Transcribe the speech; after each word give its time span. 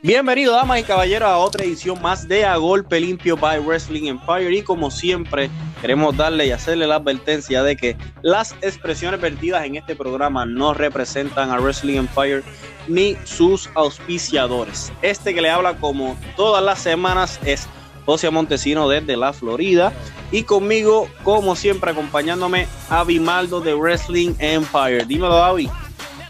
Bienvenidos, 0.00 0.54
damas 0.54 0.78
y 0.78 0.84
caballeros, 0.84 1.28
a 1.28 1.38
otra 1.38 1.64
edición 1.64 2.00
más 2.00 2.28
de 2.28 2.44
A 2.44 2.56
Golpe 2.56 3.00
Limpio 3.00 3.36
by 3.36 3.58
Wrestling 3.58 4.06
Empire. 4.06 4.54
Y 4.56 4.62
como 4.62 4.92
siempre, 4.92 5.50
queremos 5.80 6.16
darle 6.16 6.46
y 6.46 6.52
hacerle 6.52 6.86
la 6.86 6.96
advertencia 6.96 7.64
de 7.64 7.76
que 7.76 7.96
las 8.22 8.54
expresiones 8.60 9.20
vertidas 9.20 9.64
en 9.64 9.74
este 9.74 9.96
programa 9.96 10.46
no 10.46 10.72
representan 10.72 11.50
a 11.50 11.58
Wrestling 11.58 11.96
Empire 11.96 12.44
ni 12.86 13.16
sus 13.24 13.68
auspiciadores. 13.74 14.92
Este 15.02 15.34
que 15.34 15.42
le 15.42 15.50
habla 15.50 15.74
como 15.74 16.16
todas 16.36 16.62
las 16.62 16.80
semanas 16.80 17.40
es 17.44 17.66
José 18.06 18.30
Montesino 18.30 18.88
desde 18.88 19.16
la 19.16 19.32
Florida. 19.32 19.92
Y 20.30 20.44
conmigo, 20.44 21.08
como 21.24 21.56
siempre, 21.56 21.90
acompañándome, 21.90 22.68
Abimaldo 22.88 23.60
de 23.60 23.74
Wrestling 23.74 24.34
Empire. 24.38 25.04
Dímelo, 25.06 25.42
Avi. 25.42 25.68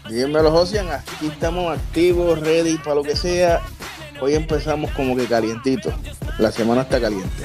Dímelo, 0.09 0.51
Josian, 0.51 0.91
aquí 0.91 1.27
estamos 1.27 1.77
activos, 1.77 2.39
ready 2.39 2.77
para 2.77 2.95
lo 2.95 3.03
que 3.03 3.15
sea. 3.15 3.61
Hoy 4.21 4.35
empezamos 4.35 4.91
como 4.91 5.15
que 5.15 5.25
calientito. 5.25 5.93
La 6.39 6.51
semana 6.51 6.81
está 6.81 6.99
caliente. 6.99 7.43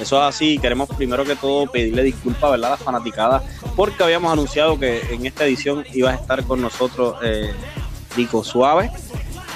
Eso 0.00 0.16
es 0.16 0.34
así. 0.34 0.58
Queremos 0.58 0.88
primero 0.90 1.24
que 1.24 1.34
todo 1.34 1.66
pedirle 1.66 2.04
disculpas, 2.04 2.52
¿verdad? 2.52 2.68
A 2.68 2.76
las 2.76 2.82
fanaticadas, 2.82 3.42
porque 3.74 4.02
habíamos 4.04 4.32
anunciado 4.32 4.78
que 4.78 5.00
en 5.12 5.26
esta 5.26 5.44
edición 5.44 5.84
iba 5.92 6.10
a 6.10 6.14
estar 6.14 6.44
con 6.44 6.60
nosotros 6.60 7.16
eh, 7.22 7.52
Rico 8.16 8.44
Suave, 8.44 8.92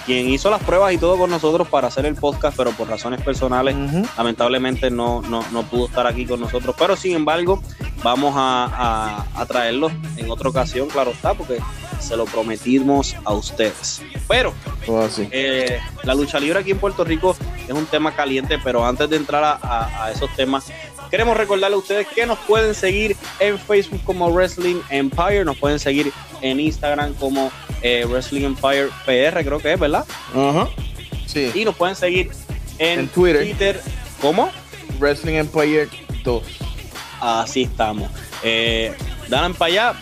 quien 0.04 0.28
hizo 0.28 0.50
las 0.50 0.62
pruebas 0.64 0.92
y 0.92 0.98
todo 0.98 1.16
con 1.16 1.30
nosotros 1.30 1.68
para 1.68 1.88
hacer 1.88 2.06
el 2.06 2.16
podcast, 2.16 2.56
pero 2.56 2.72
por 2.72 2.88
razones 2.88 3.22
personales, 3.22 3.76
lamentablemente 4.16 4.90
no, 4.90 5.22
no, 5.22 5.44
no, 5.52 5.62
pudo 5.62 5.86
estar 5.86 6.08
aquí 6.08 6.26
con 6.26 6.40
nosotros. 6.40 6.74
Pero 6.76 6.96
sin 6.96 7.14
embargo, 7.14 7.62
vamos 8.02 8.34
a, 8.36 8.64
a, 8.64 9.40
a 9.40 9.46
traerlo 9.46 9.92
en 10.16 10.28
otra 10.28 10.48
ocasión, 10.48 10.88
claro 10.88 11.12
está, 11.12 11.34
porque 11.34 11.60
se 12.02 12.16
lo 12.16 12.24
prometimos 12.26 13.16
a 13.24 13.32
ustedes. 13.32 14.02
Pero 14.28 14.52
Oh, 14.88 15.08
eh, 15.30 15.78
la 16.02 16.14
lucha 16.14 16.40
libre 16.40 16.58
aquí 16.58 16.72
en 16.72 16.78
Puerto 16.78 17.04
Rico 17.04 17.36
es 17.66 17.72
un 17.72 17.86
tema 17.86 18.14
caliente, 18.16 18.58
pero 18.62 18.84
antes 18.84 19.08
de 19.08 19.16
entrar 19.16 19.44
a, 19.44 19.52
a, 19.52 20.04
a, 20.06 20.10
esos 20.10 20.34
temas, 20.34 20.66
queremos 21.08 21.36
recordarle 21.36 21.76
a 21.76 21.78
ustedes 21.78 22.08
que 22.08 22.26
nos 22.26 22.38
pueden 22.40 22.74
seguir 22.74 23.16
en 23.38 23.58
Facebook 23.58 24.02
como 24.04 24.28
Wrestling 24.30 24.80
Empire, 24.90 25.44
nos 25.44 25.56
pueden 25.56 25.78
seguir 25.78 26.12
en 26.40 26.58
Instagram 26.58 27.14
como 27.14 27.52
eh, 27.82 28.04
Wrestling 28.08 28.42
Empire 28.42 28.88
PR, 29.06 29.44
creo 29.44 29.58
que 29.60 29.72
es, 29.74 29.78
¿verdad? 29.78 30.04
Ajá. 30.34 30.68
Sí. 31.26 31.50
Y 31.54 31.64
nos 31.64 31.76
pueden 31.76 31.94
seguir 31.94 32.30
en, 32.78 33.00
En 33.00 33.08
Twitter. 33.08 33.42
Twitter 33.42 33.80
como 34.20 34.50
Wrestling 34.98 35.34
Empire 35.34 35.88
2. 36.24 36.42
Así 37.20 37.62
estamos. 37.62 38.10
Eh, 38.42 38.92
dan 39.28 39.54
para 39.54 39.68
allá 39.70 39.94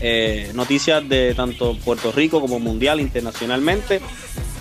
eh, 0.00 0.50
noticias 0.54 1.06
de 1.08 1.34
tanto 1.34 1.76
Puerto 1.78 2.12
Rico 2.12 2.40
como 2.40 2.58
mundial, 2.58 3.00
internacionalmente. 3.00 4.00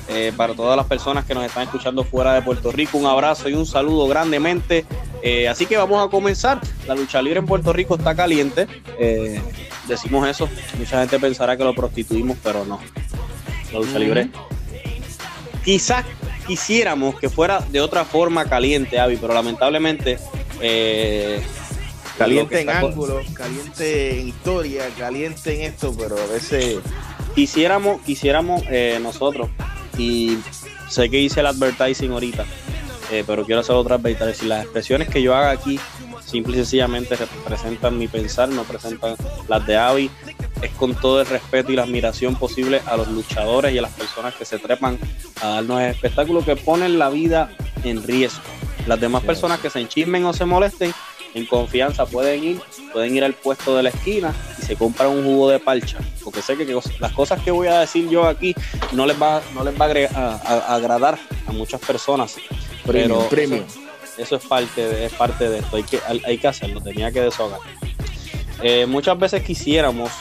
Eh, 0.08 0.32
para 0.38 0.54
todas 0.54 0.78
las 0.78 0.86
personas 0.86 1.26
que 1.26 1.34
nos 1.34 1.44
están 1.44 1.64
escuchando 1.64 2.04
fuera 2.04 2.36
de 2.36 2.44
Puerto 2.44 2.72
Rico, 2.72 2.98
un 2.98 3.08
abrazo 3.08 3.50
y 3.50 3.54
un 3.54 3.66
saludo 3.66 4.08
grandemente. 4.08 4.86
Eh, 5.24 5.48
así 5.48 5.66
que 5.66 5.78
vamos 5.78 6.06
a 6.06 6.10
comenzar. 6.10 6.62
La 6.88 6.94
lucha 6.94 7.22
libre 7.22 7.40
en 7.40 7.46
Puerto 7.46 7.74
Rico 7.74 7.96
está 7.96 8.16
caliente. 8.16 8.68
Decimos 9.88 10.28
eso. 10.28 10.48
Mucha 10.78 11.00
gente 11.00 11.20
pensará 11.20 11.58
que 11.58 11.64
lo 11.64 11.74
prostituimos, 11.74 12.38
pero 12.44 12.66
no. 12.66 12.80
La 13.74 13.80
lucha 13.80 13.98
libre. 13.98 14.30
Quizás 15.64 16.06
quisiéramos 16.46 17.20
que 17.20 17.28
fuera 17.28 17.60
de 17.60 17.82
otra 17.82 18.06
forma 18.06 18.46
caliente, 18.46 19.00
Avi, 19.00 19.18
pero 19.18 19.34
lamentablemente 19.34 20.20
Caliente 22.18 22.62
en 22.62 22.70
ángulos, 22.70 23.26
caliente 23.32 24.20
en 24.20 24.28
historia, 24.30 24.86
caliente 24.98 25.56
en 25.56 25.62
esto, 25.74 25.94
pero 25.98 26.18
a 26.18 26.26
veces. 26.28 26.80
Quisiéramos, 27.36 28.02
quisiéramos 28.02 28.64
eh, 28.70 28.98
nosotros, 29.02 29.50
y 29.98 30.38
sé 30.90 31.10
que 31.10 31.20
hice 31.20 31.42
el 31.42 31.48
advertising 31.48 32.12
ahorita, 32.12 32.46
eh, 33.12 33.26
pero 33.28 33.46
quiero 33.46 33.60
hacer 33.60 33.76
otra 33.76 33.96
advertising. 33.96 34.48
Las 34.48 34.64
expresiones 34.64 35.10
que 35.10 35.22
yo 35.22 35.36
haga 35.36 35.52
aquí, 35.52 35.78
simple 36.26 36.54
y 36.54 36.58
sencillamente 36.58 37.18
representan 37.18 37.98
mi 37.98 38.08
pensar, 38.08 38.48
no 38.48 38.64
representan 38.64 39.16
las 39.50 39.66
de 39.68 39.76
Avi. 39.78 40.10
Es 40.62 40.72
con 40.72 40.96
todo 40.96 41.20
el 41.20 41.28
respeto 41.28 41.74
y 41.74 41.76
la 41.76 41.84
admiración 41.84 42.36
posible 42.36 42.82
a 42.86 42.96
los 42.96 43.10
luchadores 43.10 43.74
y 43.74 43.78
a 43.78 43.82
las 43.82 43.92
personas 43.92 44.34
que 44.36 44.46
se 44.46 44.58
trepan 44.58 44.98
a 45.42 45.48
darnos 45.50 45.82
el 45.82 45.92
espectáculo 45.92 46.44
que 46.46 46.56
ponen 46.56 46.98
la 46.98 47.10
vida 47.10 47.52
en 47.84 48.02
riesgo. 48.02 48.42
Las 48.88 49.00
demás 49.00 49.24
personas 49.24 49.60
que 49.60 49.70
se 49.70 49.82
enchismen 49.82 50.24
o 50.26 50.34
se 50.34 50.46
molesten, 50.46 50.94
en 51.36 51.46
confianza 51.46 52.06
pueden 52.06 52.44
ir, 52.44 52.62
pueden 52.94 53.16
ir 53.16 53.24
al 53.24 53.34
puesto 53.34 53.76
de 53.76 53.84
la 53.84 53.90
esquina 53.90 54.34
y 54.58 54.66
se 54.66 54.76
compran 54.76 55.10
un 55.10 55.24
jugo 55.24 55.50
de 55.50 55.60
parcha, 55.60 55.98
porque 56.24 56.42
sé 56.42 56.56
que, 56.56 56.66
que 56.66 56.80
las 57.00 57.12
cosas 57.12 57.42
que 57.44 57.52
voy 57.52 57.68
a 57.68 57.82
decir 57.82 58.10
yo 58.10 58.26
aquí 58.26 58.56
no 58.94 59.06
les 59.06 59.22
va, 59.22 59.42
no 59.54 59.64
les 59.64 59.80
va 59.80 59.86
a, 59.86 59.88
agregar, 59.90 60.16
a, 60.16 60.36
a 60.36 60.76
agradar 60.76 61.20
a 61.46 61.52
muchas 61.52 61.82
personas, 61.82 62.38
pero 62.86 63.28
premium. 63.28 63.66
Eso, 63.66 63.80
eso, 64.18 64.36
es 64.38 64.46
parte 64.46 64.88
de, 64.88 65.06
es 65.06 65.14
parte 65.14 65.50
de 65.50 65.60
esto, 65.60 65.76
hay 65.76 65.84
que, 65.84 66.00
hay 66.26 66.38
que 66.38 66.48
hacerlo, 66.48 66.80
tenía 66.80 67.12
que 67.12 67.20
desahogar. 67.20 67.60
Eh, 68.64 68.86
muchas 68.86 69.20
veces 69.20 69.44
quisiéramos 69.44 70.12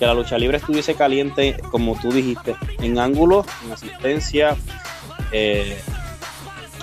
que 0.00 0.04
la 0.04 0.14
lucha 0.14 0.36
libre 0.36 0.58
estuviese 0.58 0.96
caliente, 0.96 1.56
como 1.70 1.98
tú 2.00 2.10
dijiste, 2.10 2.56
en 2.80 2.98
ángulos, 2.98 3.46
en 3.64 3.72
asistencia, 3.72 4.56
eh, 5.30 5.78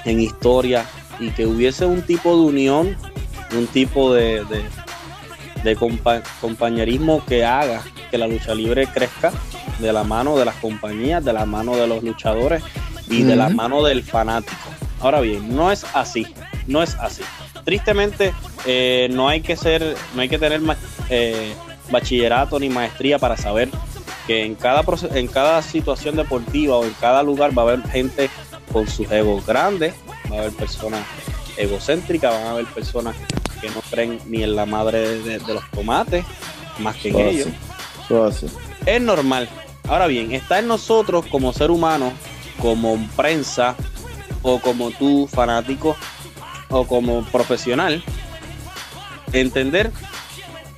en 0.05 0.21
historia, 0.21 0.85
y 1.19 1.31
que 1.31 1.45
hubiese 1.45 1.85
un 1.85 2.01
tipo 2.01 2.33
de 2.35 2.41
unión 2.43 2.97
un 3.55 3.67
tipo 3.67 4.13
de, 4.13 4.43
de, 4.45 4.63
de 5.63 5.75
compa 5.75 6.21
compañerismo 6.41 7.23
que 7.25 7.45
haga 7.45 7.81
que 8.11 8.17
la 8.17 8.27
lucha 8.27 8.53
libre 8.53 8.87
crezca 8.87 9.31
de 9.79 9.91
la 9.91 10.03
mano 10.03 10.37
de 10.37 10.45
las 10.45 10.55
compañías, 10.55 11.23
de 11.23 11.33
la 11.33 11.45
mano 11.45 11.75
de 11.75 11.87
los 11.87 12.03
luchadores 12.03 12.63
y 13.09 13.21
uh 13.21 13.25
-huh. 13.25 13.27
de 13.27 13.35
la 13.35 13.49
mano 13.49 13.83
del 13.83 14.03
fanático. 14.03 14.69
Ahora 14.99 15.19
bien, 15.19 15.55
no 15.55 15.71
es 15.71 15.85
así, 15.93 16.25
no 16.67 16.81
es 16.83 16.95
así. 16.95 17.23
Tristemente, 17.65 18.33
eh, 18.65 19.07
no 19.11 19.27
hay 19.29 19.41
que 19.41 19.55
ser, 19.55 19.95
no 20.15 20.21
hay 20.21 20.29
que 20.29 20.37
tener 20.37 20.61
eh, 21.09 21.53
bachillerato 21.89 22.59
ni 22.59 22.69
maestría 22.69 23.19
para 23.19 23.35
saber 23.35 23.69
que 24.27 24.45
en 24.45 24.55
cada, 24.55 24.83
en 25.13 25.27
cada 25.27 25.61
situación 25.61 26.15
deportiva 26.15 26.77
o 26.77 26.85
en 26.85 26.93
cada 26.99 27.23
lugar 27.23 27.57
va 27.57 27.63
a 27.63 27.65
haber 27.65 27.83
gente 27.89 28.29
con 28.71 28.87
sus 28.87 29.11
egos 29.11 29.45
grandes, 29.45 29.93
va 30.31 30.37
a 30.37 30.39
haber 30.39 30.51
personas 30.53 31.01
egocéntricas, 31.57 32.31
van 32.31 32.43
a 32.43 32.51
haber 32.51 32.65
personas 32.65 33.15
que 33.61 33.69
no 33.69 33.81
creen 33.89 34.19
ni 34.27 34.43
en 34.43 34.55
la 34.55 34.65
madre 34.65 35.19
de, 35.19 35.39
de 35.39 35.53
los 35.53 35.69
tomates, 35.71 36.25
más 36.79 36.95
que 36.97 37.09
en 37.09 37.19
ellos. 37.19 37.47
Eso 38.05 38.47
Es 38.85 39.01
normal. 39.01 39.49
Ahora 39.87 40.07
bien, 40.07 40.31
está 40.31 40.59
en 40.59 40.67
nosotros 40.67 41.25
como 41.27 41.53
ser 41.53 41.71
humano, 41.71 42.13
como 42.59 42.97
prensa, 43.15 43.75
o 44.41 44.59
como 44.59 44.91
tú, 44.91 45.27
fanático, 45.27 45.95
o 46.69 46.85
como 46.85 47.23
profesional, 47.25 48.03
entender 49.31 49.91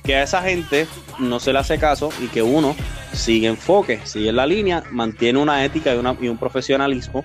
que 0.04 0.16
a 0.16 0.22
esa 0.22 0.42
gente 0.42 0.86
no 1.18 1.40
se 1.40 1.52
le 1.52 1.58
hace 1.58 1.78
caso 1.78 2.10
y 2.22 2.28
que 2.28 2.42
uno 2.42 2.76
sigue 3.12 3.48
enfoque, 3.48 4.00
sigue 4.04 4.32
la 4.32 4.46
línea, 4.46 4.84
mantiene 4.90 5.38
una 5.38 5.64
ética 5.64 5.94
y, 5.94 5.98
una, 5.98 6.16
y 6.20 6.28
un 6.28 6.38
profesionalismo, 6.38 7.24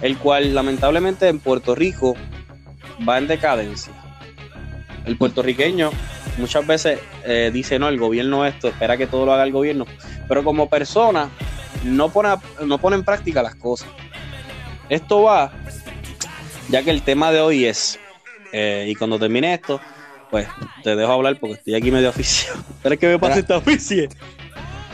el 0.00 0.16
cual 0.18 0.54
lamentablemente 0.54 1.28
en 1.28 1.40
Puerto 1.40 1.74
Rico 1.74 2.14
va 3.08 3.18
en 3.18 3.26
decadencia. 3.26 3.92
El 5.04 5.16
puertorriqueño 5.16 5.90
muchas 6.38 6.66
veces 6.66 7.00
eh, 7.24 7.50
dice, 7.52 7.78
no, 7.78 7.88
el 7.88 7.98
gobierno 7.98 8.46
esto, 8.46 8.68
espera 8.68 8.96
que 8.96 9.06
todo 9.06 9.26
lo 9.26 9.32
haga 9.32 9.44
el 9.44 9.52
gobierno, 9.52 9.86
pero 10.28 10.44
como 10.44 10.68
persona 10.68 11.28
no 11.84 12.10
pone, 12.10 12.34
no 12.64 12.78
pone 12.78 12.96
en 12.96 13.04
práctica 13.04 13.42
las 13.42 13.54
cosas. 13.56 13.88
Esto 14.88 15.22
va, 15.22 15.52
ya 16.68 16.82
que 16.82 16.90
el 16.90 17.02
tema 17.02 17.32
de 17.32 17.40
hoy 17.40 17.64
es, 17.64 17.98
eh, 18.52 18.86
y 18.88 18.94
cuando 18.94 19.18
termine 19.18 19.54
esto, 19.54 19.80
pues 20.30 20.48
te 20.82 20.96
dejo 20.96 21.12
hablar 21.12 21.38
porque 21.38 21.54
estoy 21.54 21.74
aquí 21.74 21.90
medio 21.90 22.10
oficial. 22.10 22.56
¿Quieres 22.82 22.98
que 22.98 23.08
me 23.08 23.18
pase 23.18 23.40
esta 23.40 23.58
oficie? 23.58 24.08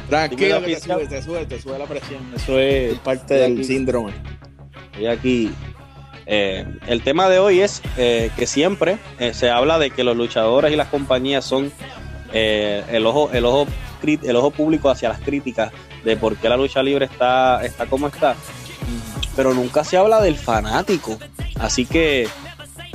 Tranquilo, 0.09 0.63
que 0.63 0.75
te 0.75 0.81
sube, 0.81 1.07
te 1.07 1.23
sube, 1.23 1.47
te 1.47 1.61
sube 1.61 1.79
la 1.79 1.87
presión. 1.87 2.23
Eso 2.35 2.59
es 2.59 2.99
parte 3.01 3.35
del 3.35 3.63
síndrome. 3.65 4.13
Estoy 4.93 5.07
aquí 5.07 5.53
eh, 6.31 6.67
el 6.87 7.03
tema 7.03 7.31
de 7.31 7.39
hoy 7.39 7.61
es 7.61 7.81
eh, 7.97 8.31
que 8.37 8.47
siempre 8.47 8.99
eh, 9.19 9.33
se 9.33 9.49
habla 9.49 9.79
de 9.79 9.91
que 9.91 10.05
los 10.05 10.15
luchadores 10.15 10.71
y 10.71 10.77
las 10.77 10.89
compañías 10.89 11.43
son 11.43 11.73
el, 12.35 13.07
ojo, 13.07 13.31
el, 13.33 13.47
ojo, 13.47 13.67
el 14.03 14.37
ojo 14.37 14.51
público 14.51 14.91
hacia 14.91 15.09
las 15.09 15.21
críticas 15.21 15.73
de 16.05 16.19
por 16.19 16.37
qué 16.37 16.51
la 16.51 16.59
lucha 16.59 16.83
libre 16.83 17.07
está, 17.07 17.65
está 17.65 17.87
como 17.87 18.09
está, 18.09 18.37
pero 19.35 19.55
nunca 19.55 19.83
se 19.85 19.97
habla 19.97 20.21
del 20.21 20.37
fanático. 20.37 21.19
Así 21.59 21.87
que 21.87 22.29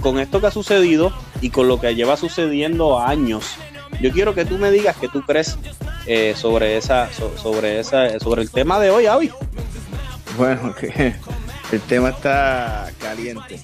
con 0.04 0.20
esto 0.20 0.40
que 0.40 0.48
ha 0.48 0.52
sucedido 0.52 1.12
y 1.42 1.50
con 1.50 1.68
lo 1.68 1.82
que 1.82 1.96
lleva 1.96 2.16
sucediendo 2.16 3.00
años, 3.00 3.56
yo 4.00 4.12
quiero 4.12 4.36
que 4.36 4.46
tú 4.46 4.60
me 4.60 4.70
digas 4.70 4.96
que 4.98 5.08
tú 5.08 5.24
crees 5.24 5.58
sobre 6.36 6.78
esa, 6.78 7.12
so, 7.12 7.36
sobre 7.36 7.80
esa, 7.80 8.20
sobre 8.20 8.44
el 8.44 8.52
tema 8.52 8.80
de 8.80 8.92
hoy, 8.92 9.08
Avi. 9.08 9.32
Bueno, 10.38 10.76
que 10.80 11.16
el 11.74 11.82
tema 11.82 12.10
está 12.10 12.92
caliente. 13.00 13.60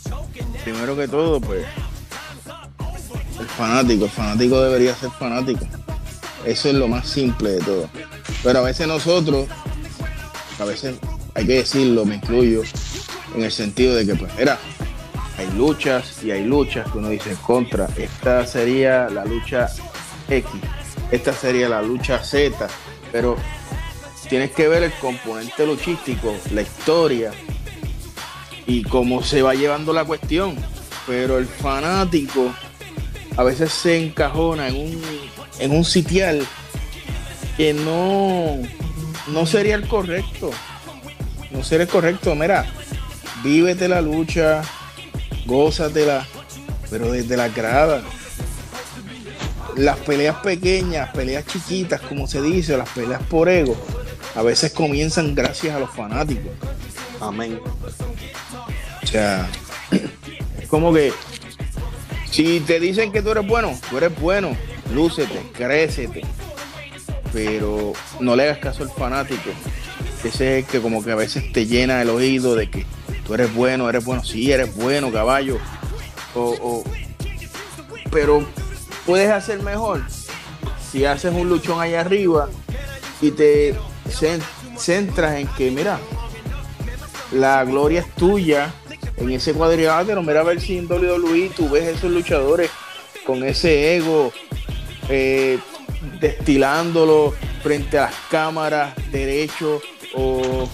Primero 0.64 0.96
que 0.96 1.08
todo, 1.08 1.40
pues, 1.40 1.64
el 3.40 3.46
fanático, 3.46 4.06
el 4.06 4.12
fanático 4.12 4.62
debería 4.62 4.96
ser 4.96 5.12
fanático. 5.12 5.66
Eso 6.44 6.70
es 6.70 6.76
lo 6.76 6.88
más 6.88 7.08
simple 7.08 7.52
de 7.52 7.60
todo. 7.60 7.90
Pero 8.44 8.60
a 8.60 8.62
veces 8.64 8.88
nosotros, 8.88 9.48
a 10.60 10.66
veces 10.66 10.96
hay 11.36 11.46
que 11.46 11.54
decirlo, 11.56 12.04
me 12.04 12.16
incluyo, 12.16 12.64
en 13.36 13.44
el 13.44 13.52
sentido 13.52 13.96
de 13.96 14.08
que, 14.08 14.16
pues, 14.16 14.32
mira, 14.38 14.58
hay 15.38 15.50
luchas 15.52 16.24
y 16.24 16.32
hay 16.32 16.46
luchas 16.46 16.90
que 16.92 16.98
uno 16.98 17.10
dice 17.10 17.36
contra. 17.46 17.88
Esta 17.96 18.46
sería 18.48 19.08
la 19.10 19.24
lucha 19.24 19.70
X, 20.28 20.50
esta 21.12 21.32
sería 21.34 21.70
la 21.70 21.84
lucha 21.84 22.24
Z, 22.24 22.68
pero 23.12 23.36
tienes 24.28 24.50
que 24.52 24.68
ver 24.68 24.82
el 24.82 24.94
componente 24.94 25.66
luchístico, 25.68 26.36
la 26.52 26.62
historia 26.64 27.32
y 28.70 28.84
cómo 28.84 29.24
se 29.24 29.42
va 29.42 29.56
llevando 29.56 29.92
la 29.92 30.06
cuestión. 30.06 30.56
Pero 31.08 31.40
el 31.40 31.48
fanático 31.48 32.54
a 33.36 33.44
veces 33.44 33.74
se 33.74 33.98
encajona 33.98 34.68
en 34.68 34.76
un, 34.76 35.02
en 35.60 35.72
un 35.72 35.84
sitial 35.84 36.46
que 37.58 37.74
no, 37.74 38.58
no 39.28 39.46
sería 39.46 39.76
el 39.76 39.88
correcto. 39.88 40.52
No 41.50 41.64
sería 41.64 41.86
el 41.86 41.90
correcto. 41.90 42.36
Mira, 42.36 42.66
vívete 43.44 43.88
la 43.88 44.02
lucha, 44.02 44.62
gózatela, 45.48 46.28
pero 46.92 47.12
desde 47.12 47.36
la 47.36 47.50
grada. 47.50 48.04
Las 49.78 49.98
peleas 49.98 50.36
pequeñas, 50.38 51.10
peleas 51.10 51.46
chiquitas, 51.48 52.02
como 52.02 52.28
se 52.28 52.42
dice, 52.42 52.78
las 52.78 52.90
peleas 52.90 53.24
por 53.24 53.50
ego, 53.50 53.78
a 54.36 54.44
veces 54.44 54.74
comienzan 54.74 55.34
gracias 55.34 55.76
a 55.76 55.80
los 55.80 55.90
fanáticos. 55.90 56.52
Amén. 57.20 57.60
O 59.10 59.12
sea, 59.12 59.50
es 60.62 60.68
como 60.68 60.94
que 60.94 61.12
si 62.30 62.60
te 62.60 62.80
dicen 62.80 63.12
que 63.12 63.24
tú 63.24 63.32
eres 63.32 63.48
bueno, 63.48 63.76
tú 63.90 63.98
eres 63.98 64.16
bueno, 64.20 64.56
lúcete, 64.94 65.42
crécete, 65.52 66.22
pero 67.34 67.94
no 68.20 68.36
le 68.36 68.44
hagas 68.44 68.60
caso 68.60 68.84
al 68.84 68.92
fanático. 68.92 69.50
Ese 70.24 70.60
es 70.60 70.64
el 70.64 70.72
que 70.72 70.80
como 70.80 71.04
que 71.04 71.12
a 71.12 71.16
veces 71.16 71.52
te 71.52 71.66
llena 71.66 72.04
el 72.04 72.12
oído 72.12 72.54
de 72.56 72.70
que 72.70 72.86
tú 73.26 73.34
eres 73.34 73.52
bueno, 73.56 73.90
eres 73.90 74.06
bueno, 74.06 74.24
sí, 74.24 74.52
eres 74.52 74.76
bueno, 74.76 75.12
caballo. 75.12 75.58
O, 76.36 76.84
pero 78.12 78.46
puedes 79.08 79.32
hacer 79.32 79.64
mejor 79.64 80.04
si 80.92 81.06
haces 81.06 81.34
un 81.34 81.50
luchón 81.50 81.82
allá 81.82 82.02
arriba 82.02 82.48
y 83.22 83.32
te 83.32 83.76
centras 84.78 85.40
en 85.40 85.48
que, 85.48 85.72
mira, 85.72 86.00
la 87.32 87.66
gloria 87.66 88.02
es 88.02 88.14
tuya 88.14 88.72
en 89.20 89.32
ese 89.32 89.54
cuadrilátero. 89.54 90.22
Mira 90.24 90.42
a 90.42 90.44
ver 90.44 90.62
si 90.62 90.78
en 90.78 90.92
WWE 90.92 91.52
tú 91.56 91.70
ves 91.70 91.88
esos 91.88 92.12
luchadores 92.12 92.70
con 93.26 93.44
ese 93.44 93.96
ego, 93.96 94.32
eh, 95.10 95.60
destilándolo 96.20 97.34
frente 97.62 97.98
a 97.98 98.04
las 98.04 98.16
cámaras, 98.32 98.94
derecho 99.12 99.82
o 100.16 100.70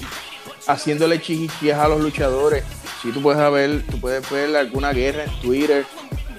haciéndole 0.67 1.21
chichichías 1.21 1.79
a 1.79 1.87
los 1.87 2.01
luchadores. 2.01 2.63
Si 3.01 3.11
tú 3.11 3.21
puedes 3.21 3.51
ver, 3.51 3.83
tú 3.89 3.99
puedes 3.99 4.29
ver 4.29 4.55
alguna 4.55 4.93
guerra 4.93 5.25
en 5.25 5.41
Twitter, 5.41 5.85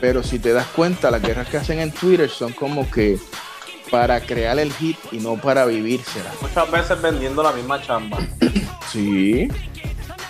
pero 0.01 0.23
si 0.23 0.39
te 0.39 0.53
das 0.53 0.67
cuenta, 0.69 1.11
las 1.11 1.23
guerras 1.23 1.49
que 1.49 1.59
hacen 1.59 1.81
en 1.81 1.93
Twitter 1.93 2.29
son 2.29 2.53
como 2.53 2.91
que 2.91 3.19
para 3.91 4.21
crear 4.21 4.59
el 4.59 4.73
hit 4.73 4.97
y 5.13 5.19
no 5.19 5.37
para 5.37 5.65
vivírsela. 5.65 6.33
Muchas 6.41 6.71
veces 6.71 7.01
vendiendo 7.01 7.43
la 7.43 7.53
misma 7.53 7.81
chamba. 7.81 8.19
sí. 8.93 9.49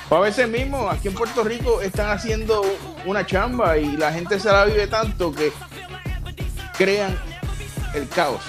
O 0.09 0.15
a 0.15 0.21
veces 0.21 0.49
mismo, 0.49 0.89
aquí 0.89 1.09
en 1.09 1.15
Puerto 1.15 1.43
Rico 1.43 1.81
están 1.81 2.11
haciendo 2.11 2.63
una 3.07 3.27
chamba 3.27 3.77
y 3.77 3.97
la 3.97 4.13
gente 4.13 4.39
se 4.39 4.51
la 4.53 4.65
vive 4.65 4.87
tanto 4.87 5.33
que 5.33 5.53
crean 6.79 7.19
el 7.95 8.09
caos. 8.09 8.41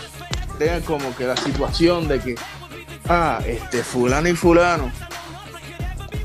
Crean 0.58 0.82
como 0.84 1.16
que 1.16 1.26
la 1.26 1.36
situación 1.36 2.08
de 2.08 2.20
que, 2.20 2.36
ah, 3.10 3.40
este 3.46 3.84
fulano 3.84 4.28
y 4.30 4.34
fulano 4.34 4.92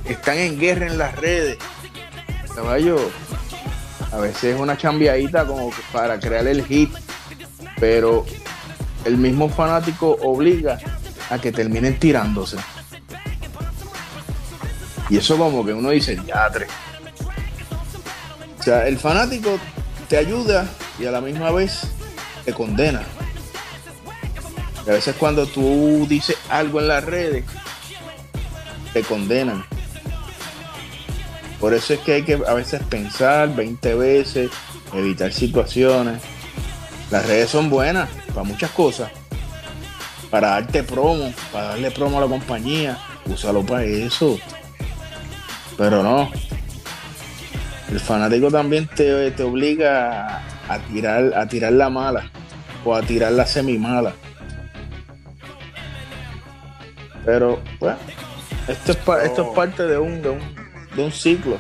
están 0.05 0.37
en 0.37 0.59
guerra 0.59 0.87
en 0.87 0.99
las 0.99 1.17
redes. 1.17 1.57
Caballo, 2.55 2.99
a 4.13 4.19
veces 4.19 4.55
es 4.55 4.61
una 4.61 4.77
chambiadita 4.77 5.47
como 5.47 5.71
para 5.93 6.21
crear 6.21 6.47
el 6.47 6.63
hit, 6.67 6.91
pero 7.81 8.27
el 9.07 9.17
mismo 9.17 9.49
fanático 9.49 10.19
obliga 10.23 10.79
a 11.31 11.39
que 11.39 11.53
terminen 11.53 11.99
tirándose. 11.99 12.59
Y 15.13 15.19
eso 15.19 15.37
como 15.37 15.63
que 15.63 15.75
uno 15.75 15.91
dice, 15.91 16.19
ya 16.27 16.49
tres. 16.51 16.71
O 18.59 18.63
sea, 18.63 18.89
el 18.89 18.99
fanático 18.99 19.59
te 20.09 20.17
ayuda 20.17 20.67
y 20.99 21.05
a 21.05 21.11
la 21.11 21.21
misma 21.21 21.51
vez 21.51 21.83
te 22.47 22.55
condena. 22.55 23.03
Y 24.87 24.89
a 24.89 24.95
veces 24.95 25.15
cuando 25.19 25.45
tú 25.45 26.07
dices 26.09 26.39
algo 26.49 26.81
en 26.81 26.89
las 26.89 27.05
redes, 27.05 27.45
te 28.95 29.03
condenan. 29.03 29.67
Por 31.61 31.75
eso 31.75 31.93
es 31.93 32.01
que 32.01 32.15
hay 32.15 32.23
que 32.23 32.41
a 32.47 32.55
veces 32.55 32.83
pensar 32.85 33.55
20 33.55 33.95
veces, 33.95 34.51
evitar 34.95 35.31
situaciones. 35.31 36.23
Las 37.11 37.27
redes 37.27 37.51
son 37.51 37.69
buenas 37.69 38.09
para 38.29 38.45
muchas 38.45 38.71
cosas. 38.71 39.11
Para 40.31 40.49
darte 40.53 40.83
promo, 40.83 41.35
para 41.53 41.67
darle 41.67 41.91
promo 41.91 42.17
a 42.17 42.23
la 42.23 42.29
compañía. 42.29 42.97
Úsalo 43.27 43.63
para 43.63 43.85
eso. 43.85 44.41
Pero 45.77 46.03
no. 46.03 46.31
El 47.91 48.01
fanático 48.01 48.51
también 48.51 48.89
te, 48.89 49.31
te 49.33 49.43
obliga 49.43 50.43
a, 50.69 50.79
tirar, 50.91 51.35
a 51.35 51.47
tirar 51.47 51.73
la 51.73 51.91
mala 51.91 52.31
o 52.85 52.95
a 52.95 53.03
tirar 53.03 53.33
la 53.33 53.47
semi 53.47 53.79
mala. 53.79 54.15
Pero, 57.25 57.61
bueno, 57.79 57.99
esto 58.67 58.93
es, 58.93 58.99
esto 59.25 59.43
es 59.43 59.55
parte 59.55 59.87
de 59.87 59.99
un, 59.99 60.23
de 60.23 60.31
un, 60.31 60.41
de 60.97 61.05
un 61.05 61.13
ciclo. 61.13 61.57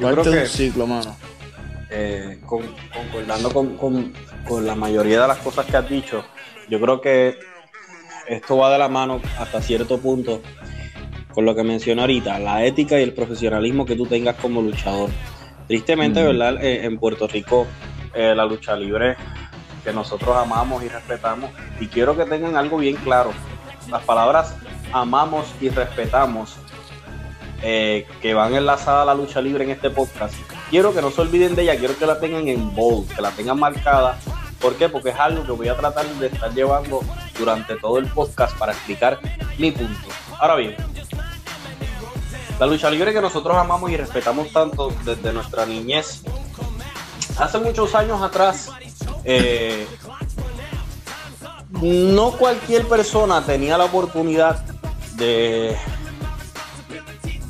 parte 0.00 0.30
de 0.30 0.40
un 0.42 0.46
ciclo, 0.46 0.86
mano. 0.86 1.16
Eh, 1.90 2.40
concordando 2.46 3.52
con, 3.52 3.76
con, 3.76 4.12
con 4.48 4.66
la 4.66 4.74
mayoría 4.74 5.22
de 5.22 5.28
las 5.28 5.38
cosas 5.38 5.66
que 5.66 5.76
has 5.76 5.88
dicho, 5.88 6.24
yo 6.68 6.80
creo 6.80 7.00
que 7.00 7.38
esto 8.28 8.56
va 8.56 8.72
de 8.72 8.78
la 8.78 8.88
mano 8.88 9.20
hasta 9.38 9.60
cierto 9.60 9.98
punto 9.98 10.42
con 11.34 11.44
lo 11.44 11.54
que 11.54 11.62
mencioné 11.62 12.02
ahorita, 12.02 12.38
la 12.38 12.64
ética 12.64 12.98
y 12.98 13.02
el 13.02 13.14
profesionalismo 13.14 13.86
que 13.86 13.96
tú 13.96 14.06
tengas 14.06 14.36
como 14.36 14.60
luchador. 14.62 15.10
Tristemente, 15.66 16.22
¿verdad? 16.22 16.62
Eh, 16.62 16.84
en 16.84 16.98
Puerto 16.98 17.26
Rico, 17.26 17.66
eh, 18.14 18.34
la 18.34 18.44
lucha 18.44 18.76
libre 18.76 19.16
que 19.84 19.92
nosotros 19.92 20.36
amamos 20.36 20.82
y 20.84 20.88
respetamos, 20.88 21.50
y 21.80 21.86
quiero 21.88 22.16
que 22.16 22.24
tengan 22.24 22.56
algo 22.56 22.78
bien 22.78 22.96
claro, 22.96 23.32
las 23.90 24.02
palabras 24.04 24.56
amamos 24.92 25.46
y 25.60 25.70
respetamos, 25.70 26.56
eh, 27.62 28.06
que 28.20 28.34
van 28.34 28.54
enlazadas 28.54 29.02
a 29.02 29.04
la 29.04 29.14
lucha 29.14 29.40
libre 29.40 29.64
en 29.64 29.70
este 29.70 29.90
podcast, 29.90 30.34
quiero 30.70 30.94
que 30.94 31.00
no 31.00 31.10
se 31.10 31.20
olviden 31.20 31.54
de 31.54 31.62
ella, 31.62 31.76
quiero 31.76 31.96
que 31.96 32.06
la 32.06 32.20
tengan 32.20 32.46
en 32.48 32.74
bold, 32.74 33.12
que 33.14 33.22
la 33.22 33.30
tengan 33.30 33.58
marcada. 33.58 34.18
¿Por 34.60 34.76
qué? 34.76 34.88
Porque 34.88 35.08
es 35.08 35.18
algo 35.18 35.44
que 35.44 35.52
voy 35.52 35.68
a 35.68 35.76
tratar 35.76 36.06
de 36.06 36.28
estar 36.28 36.54
llevando 36.54 37.00
durante 37.36 37.74
todo 37.76 37.98
el 37.98 38.06
podcast 38.06 38.56
para 38.56 38.72
explicar 38.72 39.18
mi 39.58 39.72
punto. 39.72 40.08
Ahora 40.38 40.54
bien, 40.54 40.76
la 42.62 42.68
lucha 42.68 42.88
libre 42.88 43.12
que 43.12 43.20
nosotros 43.20 43.56
amamos 43.56 43.90
y 43.90 43.96
respetamos 43.96 44.52
tanto 44.52 44.94
desde 45.04 45.32
nuestra 45.32 45.66
niñez. 45.66 46.22
Hace 47.36 47.58
muchos 47.58 47.92
años 47.96 48.22
atrás, 48.22 48.68
eh, 49.24 49.84
no 51.70 52.30
cualquier 52.30 52.86
persona 52.86 53.44
tenía 53.44 53.76
la 53.76 53.86
oportunidad 53.86 54.64
de 55.14 55.76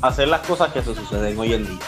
hacer 0.01 0.29
las 0.29 0.41
cosas 0.47 0.73
que 0.73 0.81
se 0.81 0.95
suceden 0.95 1.37
hoy 1.37 1.53
en 1.53 1.67
día. 1.67 1.85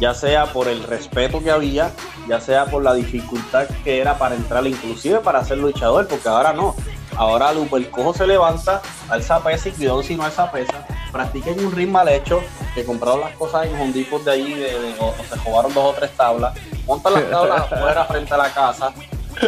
Ya 0.00 0.14
sea 0.14 0.50
por 0.54 0.66
el 0.68 0.82
respeto 0.82 1.44
que 1.44 1.50
había, 1.50 1.90
ya 2.26 2.40
sea 2.40 2.64
por 2.70 2.82
la 2.82 2.94
dificultad 2.94 3.66
que 3.84 4.00
era 4.00 4.16
para 4.16 4.34
entrar, 4.34 4.66
inclusive 4.66 5.18
para 5.18 5.44
ser 5.44 5.58
luchador, 5.58 6.08
porque 6.08 6.30
ahora 6.30 6.54
no. 6.54 6.74
Ahora 7.16 7.50
el 7.50 7.90
cojo 7.90 8.14
se 8.14 8.26
levanta, 8.26 8.80
alza 9.10 9.44
pesa 9.44 9.68
y 9.68 9.72
cuidado 9.72 10.02
si 10.02 10.16
no 10.16 10.24
alza 10.24 10.50
pesa 10.50 10.86
practiquen 11.16 11.64
un 11.64 11.72
ritmo 11.72 11.92
mal 11.94 12.08
hecho, 12.08 12.42
que 12.74 12.84
compraron 12.84 13.20
las 13.20 13.34
cosas 13.36 13.66
en 13.66 13.80
Hondipos 13.80 14.22
de 14.24 14.32
ahí, 14.32 14.52
de, 14.52 14.94
o, 15.00 15.14
se 15.28 15.38
jugaron 15.38 15.72
dos 15.72 15.84
o 15.84 15.92
tres 15.94 16.10
tablas, 16.14 16.54
montan 16.86 17.14
las 17.14 17.30
tablas 17.30 17.60
afuera 17.72 18.04
frente 18.04 18.34
a 18.34 18.36
la 18.36 18.52
casa, 18.52 18.92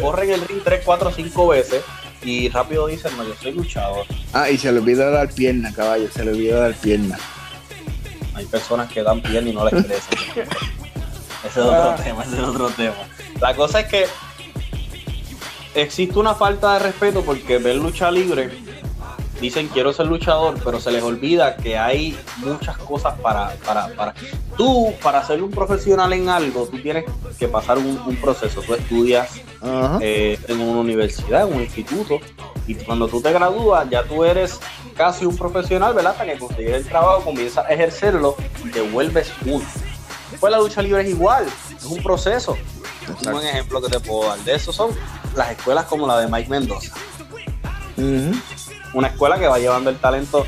corren 0.01 0.31
el 0.31 0.41
ring 0.49 0.63
tres, 0.65 0.81
cuatro, 0.83 1.11
cinco 1.11 1.49
veces 1.49 1.85
y 2.23 2.49
rápido 2.49 2.87
dicen, 2.87 3.15
no, 3.19 3.25
yo 3.25 3.35
soy 3.35 3.53
luchador. 3.53 4.07
Ah, 4.33 4.49
y 4.49 4.57
se 4.57 4.73
le 4.73 4.79
olvida 4.79 5.11
dar 5.11 5.31
pierna, 5.31 5.73
caballo, 5.75 6.11
se 6.11 6.25
le 6.25 6.31
olvida 6.31 6.59
dar 6.59 6.75
pierna. 6.75 7.19
Hay 8.35 8.47
personas 8.47 8.91
que 8.91 9.03
dan 9.03 9.21
pierna 9.21 9.51
y 9.51 9.53
no 9.53 9.65
les 9.69 9.85
crece. 9.85 10.11
ese 10.41 11.49
es 11.49 11.57
otro 11.59 11.91
ah. 11.91 11.97
tema, 12.03 12.25
ese 12.25 12.35
es 12.35 12.43
otro 12.43 12.71
tema. 12.71 12.97
La 13.41 13.55
cosa 13.55 13.81
es 13.81 13.89
que 13.89 14.07
existe 15.75 16.19
una 16.19 16.35
falta 16.35 16.75
de 16.75 16.79
respeto 16.79 17.23
porque 17.23 17.59
ver 17.59 17.77
lucha 17.77 18.11
libre 18.11 18.68
dicen 19.41 19.69
quiero 19.69 19.93
ser 19.93 20.07
luchador, 20.07 20.59
pero 20.65 20.81
se 20.81 20.91
les 20.91 21.03
olvida 21.03 21.57
que 21.57 21.79
hay 21.79 22.17
muchas 22.39 22.77
cosas 22.79 23.19
para, 23.21 23.55
para, 23.65 23.89
para. 23.89 24.15
Tú, 24.57 24.93
para 25.03 25.25
ser 25.25 25.43
un 25.43 25.51
profesional 25.51 26.13
en 26.13 26.29
algo, 26.29 26.67
tú 26.67 26.81
tienes 26.81 27.05
que 27.39 27.49
pasar 27.49 27.79
un, 27.79 28.17
proceso. 28.17 28.63
Tú 28.63 28.75
estudias 28.75 29.41
eh, 30.01 30.39
en 30.49 30.61
una 30.61 30.81
universidad, 30.81 31.49
en 31.49 31.55
un 31.55 31.63
instituto, 31.63 32.19
Y 32.67 32.75
cuando 32.75 33.09
tú 33.09 33.21
te 33.21 33.33
gradúas, 33.33 33.89
ya 33.89 34.03
tú 34.03 34.25
eres 34.25 34.61
casi 34.97 35.25
un 35.25 35.37
profesional, 35.37 35.95
¿verdad? 35.95 36.13
Hasta 36.13 36.27
que 36.27 36.39
consigues 36.39 36.75
el 36.75 36.85
trabajo, 36.85 37.23
comienzas 37.23 37.65
a 37.67 37.69
ejercerlo 37.69 38.37
y 38.65 38.71
te 38.71 38.81
vuelves 38.81 39.33
uno. 39.47 39.65
Pues 40.41 40.51
la 40.51 40.59
lucha 40.59 40.83
libre 40.83 41.03
es 41.03 41.09
igual, 41.09 41.47
es 41.77 41.85
un 41.85 42.03
proceso. 42.03 42.57
Un 43.25 43.33
buen 43.33 43.47
ejemplo 43.47 43.81
que 43.81 43.89
te 43.89 44.01
puedo 44.01 44.29
dar 44.29 44.39
de 44.41 44.55
eso 44.55 44.73
son 44.73 44.91
las 45.35 45.53
escuelas 45.53 45.87
como 45.87 46.07
la 46.07 46.19
de 46.19 46.29
Mike 46.29 46.51
Mendoza. 46.51 46.93
Una 48.95 49.09
escuela 49.09 49.39
que 49.39 49.47
va 49.47 49.59
llevando 49.59 49.91
el 49.91 49.97
talento 49.99 50.47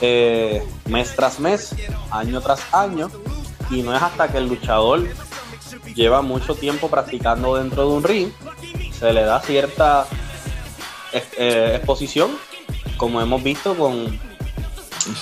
eh, 0.00 0.62
mes 0.86 1.14
tras 1.14 1.40
mes, 1.40 1.74
año 2.10 2.40
tras 2.40 2.62
año, 2.72 3.10
y 3.70 3.82
no 3.82 3.94
es 3.94 4.02
hasta 4.02 4.28
que 4.28 4.38
el 4.38 4.48
luchador 4.48 5.06
lleva 5.94 6.22
mucho 6.22 6.54
tiempo 6.54 6.88
practicando 6.88 7.56
dentro 7.56 7.88
de 7.88 7.96
un 7.96 8.02
ring, 8.02 8.30
se 8.98 9.12
le 9.12 9.22
da 9.24 9.40
cierta 9.40 10.06
eh, 11.12 11.72
exposición, 11.76 12.30
como 12.96 13.20
hemos 13.20 13.42
visto 13.42 13.76
con, 13.76 14.18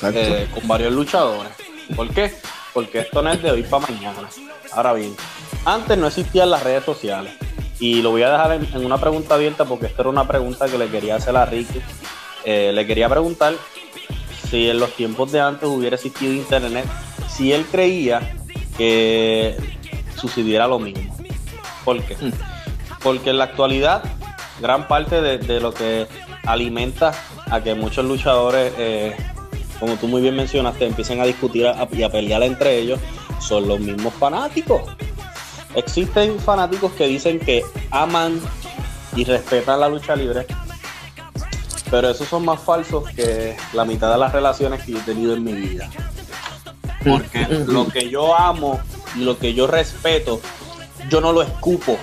eh, 0.03 0.49
con 0.53 0.69
varios 0.69 0.93
luchadores. 0.93 1.53
¿Por 1.95 2.09
qué? 2.11 2.35
Porque 2.73 3.01
esto 3.01 3.23
no 3.23 3.31
es 3.31 3.43
de 3.43 3.51
hoy 3.51 3.63
para 3.63 3.87
mañana. 3.87 4.29
Ahora 4.73 4.95
bien, 4.95 5.15
antes 5.65 5.99
no 5.99 6.07
existían 6.07 6.51
las 6.51 6.63
redes 6.63 6.85
sociales. 6.85 7.35
Y 7.79 8.01
lo 8.01 8.11
voy 8.11 8.23
a 8.23 8.31
dejar 8.31 8.53
en, 8.53 8.85
una 8.85 8.99
pregunta 8.99 9.35
abierta 9.35 9.65
porque 9.65 9.87
esto 9.87 10.03
era 10.03 10.11
una 10.11 10.27
pregunta 10.27 10.67
que 10.69 10.79
le 10.79 10.89
quería 10.89 11.17
hacer 11.17 11.37
a 11.37 11.45
Ricky. 11.45 11.81
Eh, 12.45 12.73
le 12.75 12.87
quería 12.87 13.09
preguntar 13.09 13.55
si 14.51 14.69
en 14.69 14.79
los 14.81 14.95
tiempos 14.95 15.33
de 15.33 15.41
antes 15.41 15.69
hubiera 15.69 15.97
existido 15.97 16.33
internet, 16.33 16.85
si 17.29 17.53
él 17.53 17.65
creía 17.71 18.37
que 18.77 19.57
sucediera 20.17 20.67
lo 20.67 20.79
mismo. 20.79 21.15
¿Por 21.85 22.03
qué? 22.03 22.17
Mm. 22.17 22.33
Porque 23.03 23.31
en 23.31 23.39
la 23.39 23.45
actualidad, 23.45 24.03
gran 24.61 24.87
parte 24.87 25.21
de, 25.21 25.61
lo 25.61 25.73
que 25.73 26.07
alimenta 26.45 27.13
a 27.51 27.61
que 27.63 27.75
muchos 27.75 28.05
luchadores, 28.05 28.73
eh, 28.79 29.17
como 29.81 29.97
tú 29.97 30.07
muy 30.07 30.23
bien 30.23 30.37
mencionaste, 30.37 30.87
empiecen 30.87 31.21
a 31.21 31.25
discutir 31.25 31.67
y 31.93 32.03
a 32.03 32.11
pelear 32.11 32.43
entre 32.43 32.79
ellos, 32.79 33.01
son 33.41 33.67
los 33.67 33.81
mismos 33.81 34.15
fanáticos. 34.15 34.83
Existen 35.75 36.39
fanáticos 36.39 36.93
que 36.93 37.07
dicen 37.07 37.41
que 37.41 37.65
aman 37.91 38.41
y 39.17 39.25
respetan 39.25 39.81
la 39.81 39.89
lucha 39.89 40.15
libre, 40.15 40.47
pero 41.93 42.09
esos 42.09 42.27
son 42.27 42.47
más 42.47 42.59
falsos 42.59 43.05
que 43.11 43.55
la 43.75 43.85
mitad 43.85 44.11
de 44.11 44.17
las 44.17 44.33
relaciones 44.33 44.83
que 44.83 44.93
yo 44.93 44.99
he 44.99 45.03
tenido 45.03 45.35
en 45.35 45.45
mi 45.45 45.53
vida. 45.53 45.91
Porque 47.07 47.47
lo 47.67 47.87
que 47.87 48.09
yo 48.09 48.35
amo 48.35 48.81
y 49.15 49.25
lo 49.25 49.39
que 49.39 49.53
yo 49.53 49.67
respeto, 49.67 50.41
yo 51.11 51.21
no 51.21 51.35
lo 51.35 51.43
escupo. 51.43 51.99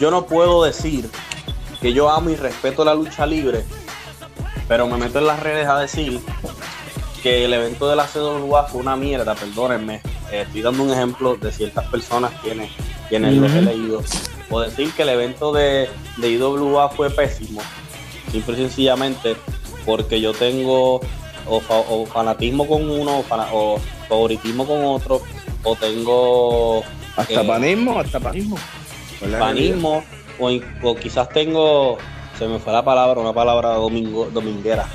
Yo 0.00 0.10
no 0.10 0.26
puedo 0.26 0.64
decir 0.64 1.08
que 1.80 1.92
yo 1.92 2.10
amo 2.10 2.30
y 2.30 2.34
respeto 2.34 2.84
la 2.84 2.92
lucha 2.92 3.24
libre, 3.24 3.64
pero 4.66 4.88
me 4.88 4.96
meto 4.96 5.20
en 5.20 5.28
las 5.28 5.40
redes 5.40 5.68
a 5.68 5.78
decir 5.78 6.20
que 7.22 7.44
el 7.44 7.54
evento 7.54 7.88
de 7.88 7.94
la 7.94 8.08
CWA 8.08 8.64
fue 8.64 8.80
una 8.80 8.96
mierda, 8.96 9.36
perdónenme. 9.36 10.02
Eh, 10.32 10.42
estoy 10.42 10.62
dando 10.62 10.82
un 10.82 10.90
ejemplo 10.90 11.36
de 11.36 11.52
ciertas 11.52 11.86
personas 11.86 12.32
quienes, 12.42 12.72
quienes 13.08 13.32
lo 13.32 13.46
he 13.46 13.62
leído. 13.62 14.02
O 14.50 14.58
decir 14.58 14.90
que 14.92 15.02
el 15.02 15.10
evento 15.10 15.52
de, 15.52 15.88
de 16.16 16.30
IWA 16.30 16.88
fue 16.88 17.10
pésimo, 17.10 17.62
simple 18.30 18.54
y 18.54 18.56
sencillamente 18.56 19.36
porque 19.84 20.20
yo 20.20 20.32
tengo 20.32 21.00
o, 21.46 22.06
fanatismo 22.06 22.66
con 22.66 22.88
uno 22.88 23.24
o, 23.52 23.80
favoritismo 24.08 24.66
con 24.66 24.84
otro, 24.84 25.20
o 25.64 25.76
tengo... 25.76 26.82
Hasta 27.16 27.42
eh, 27.42 27.46
panismo, 27.46 27.98
hasta 27.98 28.20
panismo. 28.20 28.56
Panismo, 29.38 30.04
o, 30.38 30.94
quizás 30.96 31.28
tengo, 31.28 31.98
se 32.38 32.46
me 32.46 32.58
fue 32.58 32.72
la 32.72 32.84
palabra, 32.84 33.20
una 33.20 33.32
palabra 33.32 33.70
domingo, 33.70 34.28
dominguera. 34.32 34.86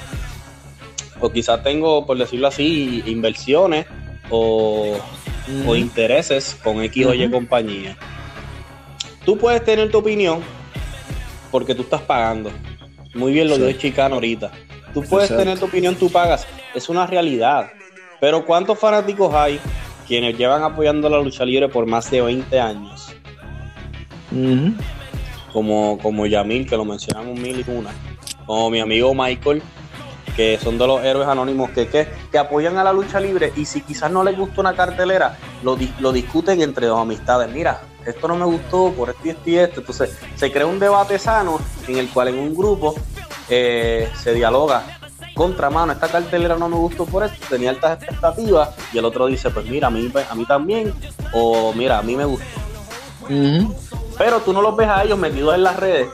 O 1.20 1.30
quizás 1.30 1.64
tengo, 1.64 2.06
por 2.06 2.18
decirlo 2.18 2.48
así, 2.48 3.04
inversiones 3.06 3.86
o, 4.30 4.98
intereses 5.76 6.58
con 6.64 6.82
X 6.84 7.06
o 7.06 7.14
Y 7.14 7.30
compañía. 7.30 7.98
Tú 9.26 9.38
puedes 9.38 9.64
tener 9.64 9.92
tu 9.92 10.00
opinión 10.00 10.42
porque 11.52 11.76
tú 11.76 11.84
estás 11.84 12.02
pagando. 12.02 12.52
Muy 13.16 13.32
bien 13.32 13.48
lo 13.48 13.58
dijo 13.58 13.80
Chicano 13.80 14.16
ahorita. 14.16 14.52
Tú 14.94 15.02
puedes 15.04 15.30
tener 15.30 15.58
tu 15.58 15.66
opinión, 15.66 15.96
tú 15.96 16.12
pagas. 16.12 16.46
Es 16.74 16.90
una 16.90 17.08
realidad. 17.08 17.72
Pero 18.20 18.46
¿cuántos 18.46 18.78
fanáticos 18.78 19.34
hay 19.34 19.60
quienes 20.08 20.38
llevan 20.38 20.64
apoyando 20.64 21.10
la 21.10 21.20
lucha 21.20 21.46
libre 21.46 21.70
por 21.70 21.86
más 21.86 22.12
de 22.12 22.22
20 22.22 22.60
años? 22.60 23.12
como, 25.54 25.98
como 26.00 26.26
Yamil, 26.26 26.68
que 26.68 26.76
lo 26.76 26.84
mencionamos 26.84 27.40
mil 27.40 27.64
y 27.66 27.72
una. 27.72 27.92
Como 28.46 28.70
mi 28.70 28.82
amigo 28.82 29.16
Michael, 29.16 29.62
que 30.36 30.60
son 30.62 30.78
de 30.78 30.86
los 30.86 31.02
héroes 31.02 31.30
anónimos 31.30 31.70
que, 31.70 31.88
que, 31.88 32.38
apoyan 32.38 32.78
a 32.78 32.84
la 32.84 32.92
lucha 32.92 33.22
libre 33.22 33.54
y 33.56 33.64
si 33.64 33.80
quizás 33.80 34.12
no 34.12 34.26
les 34.26 34.38
gusta 34.38 34.60
una 34.60 34.76
cartelera, 34.76 35.38
lo, 35.64 35.78
lo 36.00 36.12
discuten 36.12 36.62
entre 36.62 36.88
dos 36.88 37.00
amistades. 37.00 37.50
Mira, 37.54 37.82
esto 38.06 38.28
no 38.28 38.36
me 38.36 38.46
gustó 38.46 38.92
por 38.92 39.10
esto 39.10 39.22
y 39.26 39.30
esto 39.30 39.50
y 39.50 39.58
esto. 39.58 39.80
Entonces 39.82 40.18
se 40.36 40.52
crea 40.52 40.66
un 40.66 40.80
debate 40.80 41.20
sano 41.20 41.60
en 41.88 41.98
el 41.98 42.10
cual 42.10 42.30
en 42.30 42.40
un 42.40 42.56
grupo 42.56 42.96
eh, 43.50 44.10
se 44.22 44.34
dialoga 44.34 44.84
contra 45.36 45.70
mano, 45.70 45.92
esta 45.92 46.08
cartelera 46.08 46.56
no 46.56 46.70
me 46.70 46.78
gustó 46.78 47.06
por 47.06 47.24
esto, 47.24 47.46
tenía 47.50 47.70
altas 47.70 48.02
expectativas, 48.02 48.70
y 48.94 48.98
el 48.98 49.06
otro 49.06 49.28
dice, 49.28 49.50
pues 49.50 49.66
mira, 49.66 49.88
a 49.88 49.92
mí, 49.92 50.10
a 50.30 50.34
mí 50.34 50.46
también, 50.46 50.94
o 51.34 51.74
mira, 51.74 52.00
a 52.00 52.02
mí 52.02 52.16
me 52.16 52.24
gustó. 52.24 52.46
Pero 54.18 54.40
tú 54.40 54.54
no 54.54 54.62
los 54.62 54.78
ves 54.78 54.88
a 54.88 55.04
ellos 55.04 55.20
metidos 55.20 55.54
en 55.56 55.64
las 55.64 55.76
redes, 55.76 56.08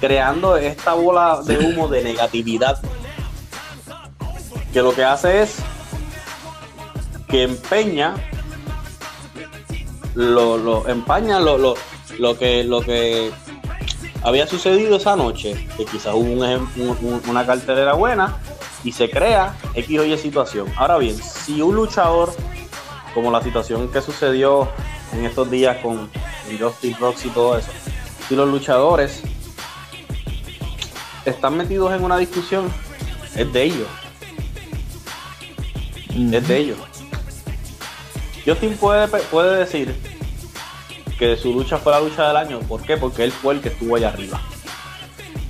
creando 0.00 0.56
esta 0.56 0.94
bola 0.94 1.40
de 1.44 1.58
humo 1.58 1.88
de 1.88 2.04
negatividad, 2.04 2.80
que 4.72 4.80
lo 4.80 4.94
que 4.94 5.02
hace 5.02 5.42
es 5.42 5.56
que 7.28 7.42
empeña, 7.42 8.14
lo, 10.14 10.56
lo 10.56 10.88
empaña 10.88 11.40
lo, 11.40 11.58
lo, 11.58 11.74
lo 12.18 12.38
que, 12.38 12.64
lo 12.64 12.80
que 12.80 13.30
había 14.22 14.46
sucedido 14.46 14.96
esa 14.96 15.16
noche, 15.16 15.68
que 15.76 15.84
quizás 15.84 16.14
hubo 16.14 16.32
una 17.28 17.46
cartelera 17.46 17.94
buena 17.94 18.38
y 18.84 18.92
se 18.92 19.10
crea 19.10 19.56
X 19.74 19.98
o 19.98 20.04
Y 20.04 20.16
situación. 20.18 20.66
Ahora 20.76 20.98
bien, 20.98 21.16
si 21.16 21.60
un 21.60 21.74
luchador, 21.74 22.32
como 23.14 23.30
la 23.30 23.42
situación 23.42 23.88
que 23.88 24.00
sucedió 24.00 24.68
en 25.12 25.24
estos 25.24 25.50
días 25.50 25.78
con 25.78 26.10
Justin 26.58 26.96
Rocks 26.98 27.26
y 27.26 27.30
todo 27.30 27.58
eso, 27.58 27.70
si 28.28 28.36
los 28.36 28.48
luchadores 28.48 29.22
están 31.24 31.56
metidos 31.56 31.92
en 31.92 32.04
una 32.04 32.16
discusión, 32.16 32.70
es 33.34 33.52
de 33.52 33.62
ellos. 33.62 33.88
Es 36.32 36.48
de 36.48 36.56
ellos. 36.56 36.78
Justin 38.44 38.76
puede, 38.76 39.08
puede 39.08 39.58
decir 39.58 39.94
que 41.18 41.36
su 41.36 41.52
lucha 41.52 41.78
fue 41.78 41.92
la 41.92 42.00
lucha 42.00 42.28
del 42.28 42.36
año. 42.36 42.60
¿Por 42.60 42.82
qué? 42.82 42.96
Porque 42.96 43.24
él 43.24 43.32
fue 43.32 43.54
el 43.54 43.60
que 43.60 43.68
estuvo 43.70 43.96
allá 43.96 44.08
arriba. 44.08 44.40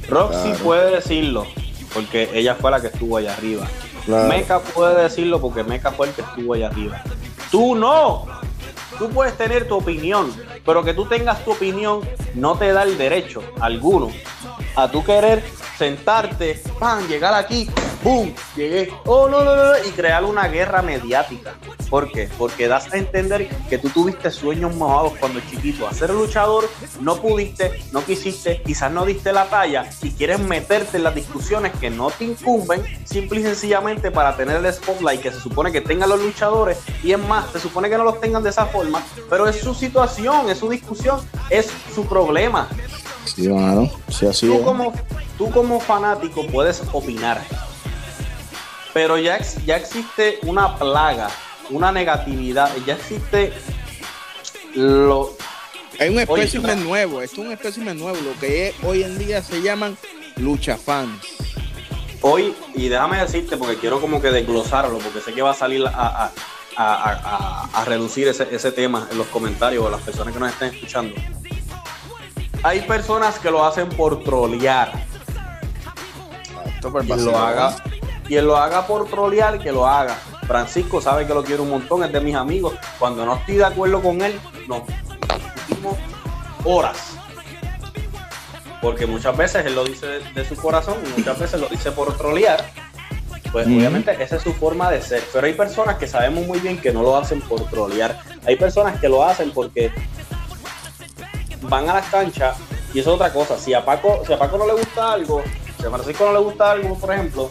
Roxy 0.09 0.53
puede 0.63 0.95
decirlo, 0.95 1.47
porque 1.93 2.31
ella 2.35 2.55
fue 2.55 2.71
la 2.71 2.81
que 2.81 2.89
estuvo 2.89 3.17
allá 3.17 3.33
arriba. 3.35 3.67
Mecha 4.07 4.61
puede 4.61 5.03
decirlo 5.03 5.41
porque 5.41 5.65
Mecha 5.65 5.91
fue 5.91 6.09
el 6.09 6.13
que 6.13 6.21
estuvo 6.21 6.55
allá 6.55 6.69
arriba. 6.69 7.03
Tú 7.51 7.75
no. 7.75 8.27
Tú 8.99 9.09
puedes 9.11 9.37
tener 9.37 9.67
tu 9.67 9.77
opinión, 9.77 10.33
pero 10.65 10.85
que 10.85 10.95
tú 10.95 11.07
tengas 11.07 11.45
tu 11.45 11.53
opinión 11.53 12.01
no 12.35 12.57
te 12.57 12.73
da 12.73 12.85
el 12.85 12.97
derecho 12.97 13.43
alguno 13.61 14.11
a 14.77 14.89
tú 14.89 15.03
querer 15.03 15.43
sentarte, 15.77 16.63
pan, 16.79 17.07
llegar 17.09 17.35
aquí, 17.35 17.69
¡boom! 18.04 18.34
Llegué, 18.54 18.92
oh, 19.06 19.28
no, 19.28 19.42
no, 19.42 19.56
no, 19.56 19.73
y 19.84 19.90
crear 19.90 20.25
una 20.25 20.46
guerra 20.46 20.82
mediática. 20.82 21.54
¿Por 21.88 22.12
qué? 22.12 22.28
Porque 22.38 22.68
das 22.68 22.92
a 22.92 22.99
entender 22.99 23.49
que 23.68 23.78
tú 23.78 23.88
tuviste 23.88 24.30
sueños 24.30 24.75
mojados 24.76 25.14
cuando 25.18 25.40
chiquito. 25.40 25.88
A 25.88 25.94
ser 25.94 26.11
luchador 26.11 26.68
no 27.00 27.16
pudiste, 27.16 27.82
no 27.92 28.04
quisiste, 28.04 28.62
quizás 28.62 28.92
no 28.92 29.06
diste 29.06 29.32
la 29.32 29.46
talla 29.46 29.88
y 30.02 30.11
quieres 30.11 30.38
meterte 30.40 30.99
en 30.99 31.04
las 31.04 31.14
discusiones 31.14 31.73
que 31.80 31.90
no 31.90 32.11
te 32.11 32.25
incumben, 32.25 32.82
simple 33.04 33.40
y 33.40 33.42
sencillamente 33.44 34.11
para 34.11 34.37
tener 34.37 34.64
el 34.64 34.73
spotlight 34.73 35.23
que 35.23 35.32
se 35.32 35.40
supone 35.40 35.73
que 35.73 35.80
tengan 35.80 36.11
los 36.11 36.20
luchadores. 36.20 36.78
Y 37.02 37.12
es 37.12 37.18
más, 37.18 37.50
se 37.52 37.61
supone 37.61 37.88
que 37.88 37.96
no 37.96 38.04
los 38.04 38.20
tengan 38.20 38.42
de 38.42 38.50
esa 38.50 38.66
forma, 38.66 39.02
pero 39.30 39.49
es 39.49 39.56
su 39.56 39.75
situación, 39.75 40.50
es 40.50 40.58
su 40.58 40.68
discusión, 40.68 41.20
es 41.49 41.70
su 41.94 42.06
problema. 42.06 42.68
Sí, 43.25 43.49
bueno, 43.49 43.90
sí, 44.08 44.26
así 44.26 44.46
tú, 44.46 44.62
como, 44.62 44.92
tú 45.38 45.50
como 45.50 45.80
fanático 45.80 46.46
puedes 46.46 46.82
opinar, 46.92 47.40
pero 48.95 49.19
ya, 49.19 49.39
ya 49.67 49.77
existe 49.77 50.39
una 50.45 50.79
plaga, 50.79 51.29
una 51.69 51.91
negatividad, 51.93 52.71
ya 52.87 52.95
existe 52.95 53.53
lo... 54.75 55.37
Hay 55.99 56.09
un 56.09 56.21
espécimen 56.21 56.83
nuevo, 56.83 57.21
es 57.21 57.35
un 57.35 57.53
espécimen 57.53 57.99
nuevo, 57.99 58.17
lo 58.21 58.39
que 58.41 58.73
hoy 58.85 59.03
en 59.03 59.19
día 59.19 59.43
se 59.43 59.61
llaman 59.61 59.99
lucha 60.37 60.77
fans. 60.77 61.21
Hoy, 62.21 62.55
y 62.75 62.89
déjame 62.89 63.19
decirte, 63.19 63.57
porque 63.57 63.77
quiero 63.77 64.01
como 64.01 64.23
que 64.23 64.31
desglosarlo, 64.31 64.99
porque 64.99 65.21
sé 65.21 65.33
que 65.35 65.43
va 65.43 65.51
a 65.51 65.55
salir 65.55 65.85
a, 65.87 66.33
a, 66.77 67.71
a 67.73 67.85
reducir 67.85 68.29
ese, 68.29 68.49
ese 68.51 68.73
tema 68.73 69.09
en 69.11 69.19
los 69.19 69.27
comentarios 69.27 69.85
o 69.85 69.91
las 69.91 70.01
personas 70.03 70.33
que 70.33 70.41
nos 70.41 70.51
estén 70.51 70.75
escuchando 70.75 71.15
Hay 72.63 72.81
personas 72.83 73.39
que 73.39 73.51
lo 73.51 73.65
hacen 73.65 73.89
por 73.91 74.23
trolear. 74.25 74.93
Quien 77.07 77.25
lo 77.25 77.39
haga, 77.39 77.77
quien 78.26 78.47
lo 78.47 78.57
haga 78.57 78.87
por 78.87 79.09
trolear, 79.09 79.59
que 79.59 79.73
lo 79.73 79.87
haga. 79.87 80.16
Francisco 80.47 81.00
sabe 81.00 81.26
que 81.26 81.35
lo 81.35 81.45
quiero 81.45 81.62
un 81.62 81.71
montón, 81.71 82.04
es 82.04 82.12
de 82.12 82.21
mis 82.21 82.35
amigos. 82.35 82.75
Cuando 82.99 83.25
no 83.25 83.37
estoy 83.37 83.57
de 83.57 83.64
acuerdo 83.64 84.02
con 84.02 84.21
él, 84.23 84.38
no. 84.69 84.85
Horas. 86.64 87.16
Porque 88.81 89.07
muchas 89.07 89.37
veces 89.37 89.64
él 89.66 89.75
lo 89.75 89.85
dice 89.85 90.07
de, 90.07 90.33
de 90.33 90.45
su 90.45 90.57
corazón 90.57 90.97
y 91.04 91.19
muchas 91.19 91.38
veces 91.38 91.61
lo 91.61 91.69
dice 91.69 91.90
por 91.93 92.16
trolear. 92.16 92.64
Pues 93.52 93.66
obviamente 93.66 94.11
esa 94.21 94.37
es 94.37 94.43
su 94.43 94.52
forma 94.52 94.90
de 94.90 95.00
ser. 95.00 95.23
Pero 95.33 95.47
hay 95.47 95.54
personas 95.54 95.97
que 95.97 96.09
sabemos 96.09 96.45
muy 96.45 96.59
bien 96.59 96.81
que 96.81 96.93
no 96.93 97.02
lo 97.02 97.16
hacen 97.16 97.40
por 97.40 97.62
trolear. 97.71 98.21
Hay 98.47 98.57
personas 98.57 99.00
que 99.00 99.09
lo 99.09 99.25
hacen 99.25 99.52
porque 99.52 99.93
van 101.62 101.88
a 101.88 101.95
las 101.95 102.07
canchas 102.09 102.57
y 102.93 103.00
eso 103.00 103.11
es 103.11 103.14
otra 103.14 103.33
cosa. 103.33 103.59
Si 103.59 103.73
a 103.75 103.85
Paco, 103.85 104.23
si 104.26 104.33
a 104.33 104.38
Paco 104.38 104.59
no 104.59 104.66
le 104.66 104.73
gusta 104.73 105.12
algo, 105.12 105.43
si 105.78 105.87
a 105.87 105.90
Francisco 105.90 106.25
no 106.26 106.33
le 106.33 106.38
gusta 106.40 106.73
algo, 106.73 106.99
por 106.99 107.12
ejemplo, 107.12 107.49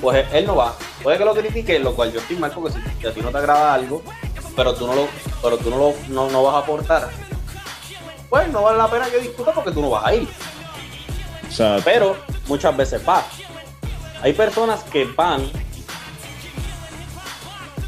pues 0.00 0.26
él 0.32 0.46
no 0.46 0.56
va. 0.56 0.74
Puede 1.02 1.18
que 1.18 1.24
lo 1.24 1.34
critique, 1.34 1.78
lo 1.78 1.94
cual 1.94 2.12
yo 2.12 2.20
estoy 2.20 2.36
mal 2.36 2.50
porque 2.50 2.74
si, 3.00 3.06
a 3.06 3.12
ti 3.12 3.20
no 3.20 3.30
te 3.30 3.38
agrada 3.38 3.74
algo, 3.74 4.02
pero 4.54 4.74
tú 4.74 4.86
no 4.86 4.94
lo, 4.94 5.08
pero 5.42 5.58
tú 5.58 5.70
no 5.70 5.78
lo 5.78 5.94
no, 6.08 6.30
no 6.30 6.42
vas 6.42 6.54
a 6.54 6.58
aportar, 6.58 7.10
pues 8.28 8.48
no 8.48 8.62
vale 8.62 8.78
la 8.78 8.88
pena 8.88 9.06
que 9.06 9.18
discuta 9.18 9.52
porque 9.52 9.72
tú 9.72 9.80
no 9.80 9.90
vas 9.90 10.06
a 10.06 10.14
ir. 10.14 10.28
Pero 11.84 12.16
muchas 12.46 12.76
veces 12.76 13.00
va. 13.08 13.24
Hay 14.22 14.32
personas 14.32 14.82
que 14.84 15.04
van 15.04 15.48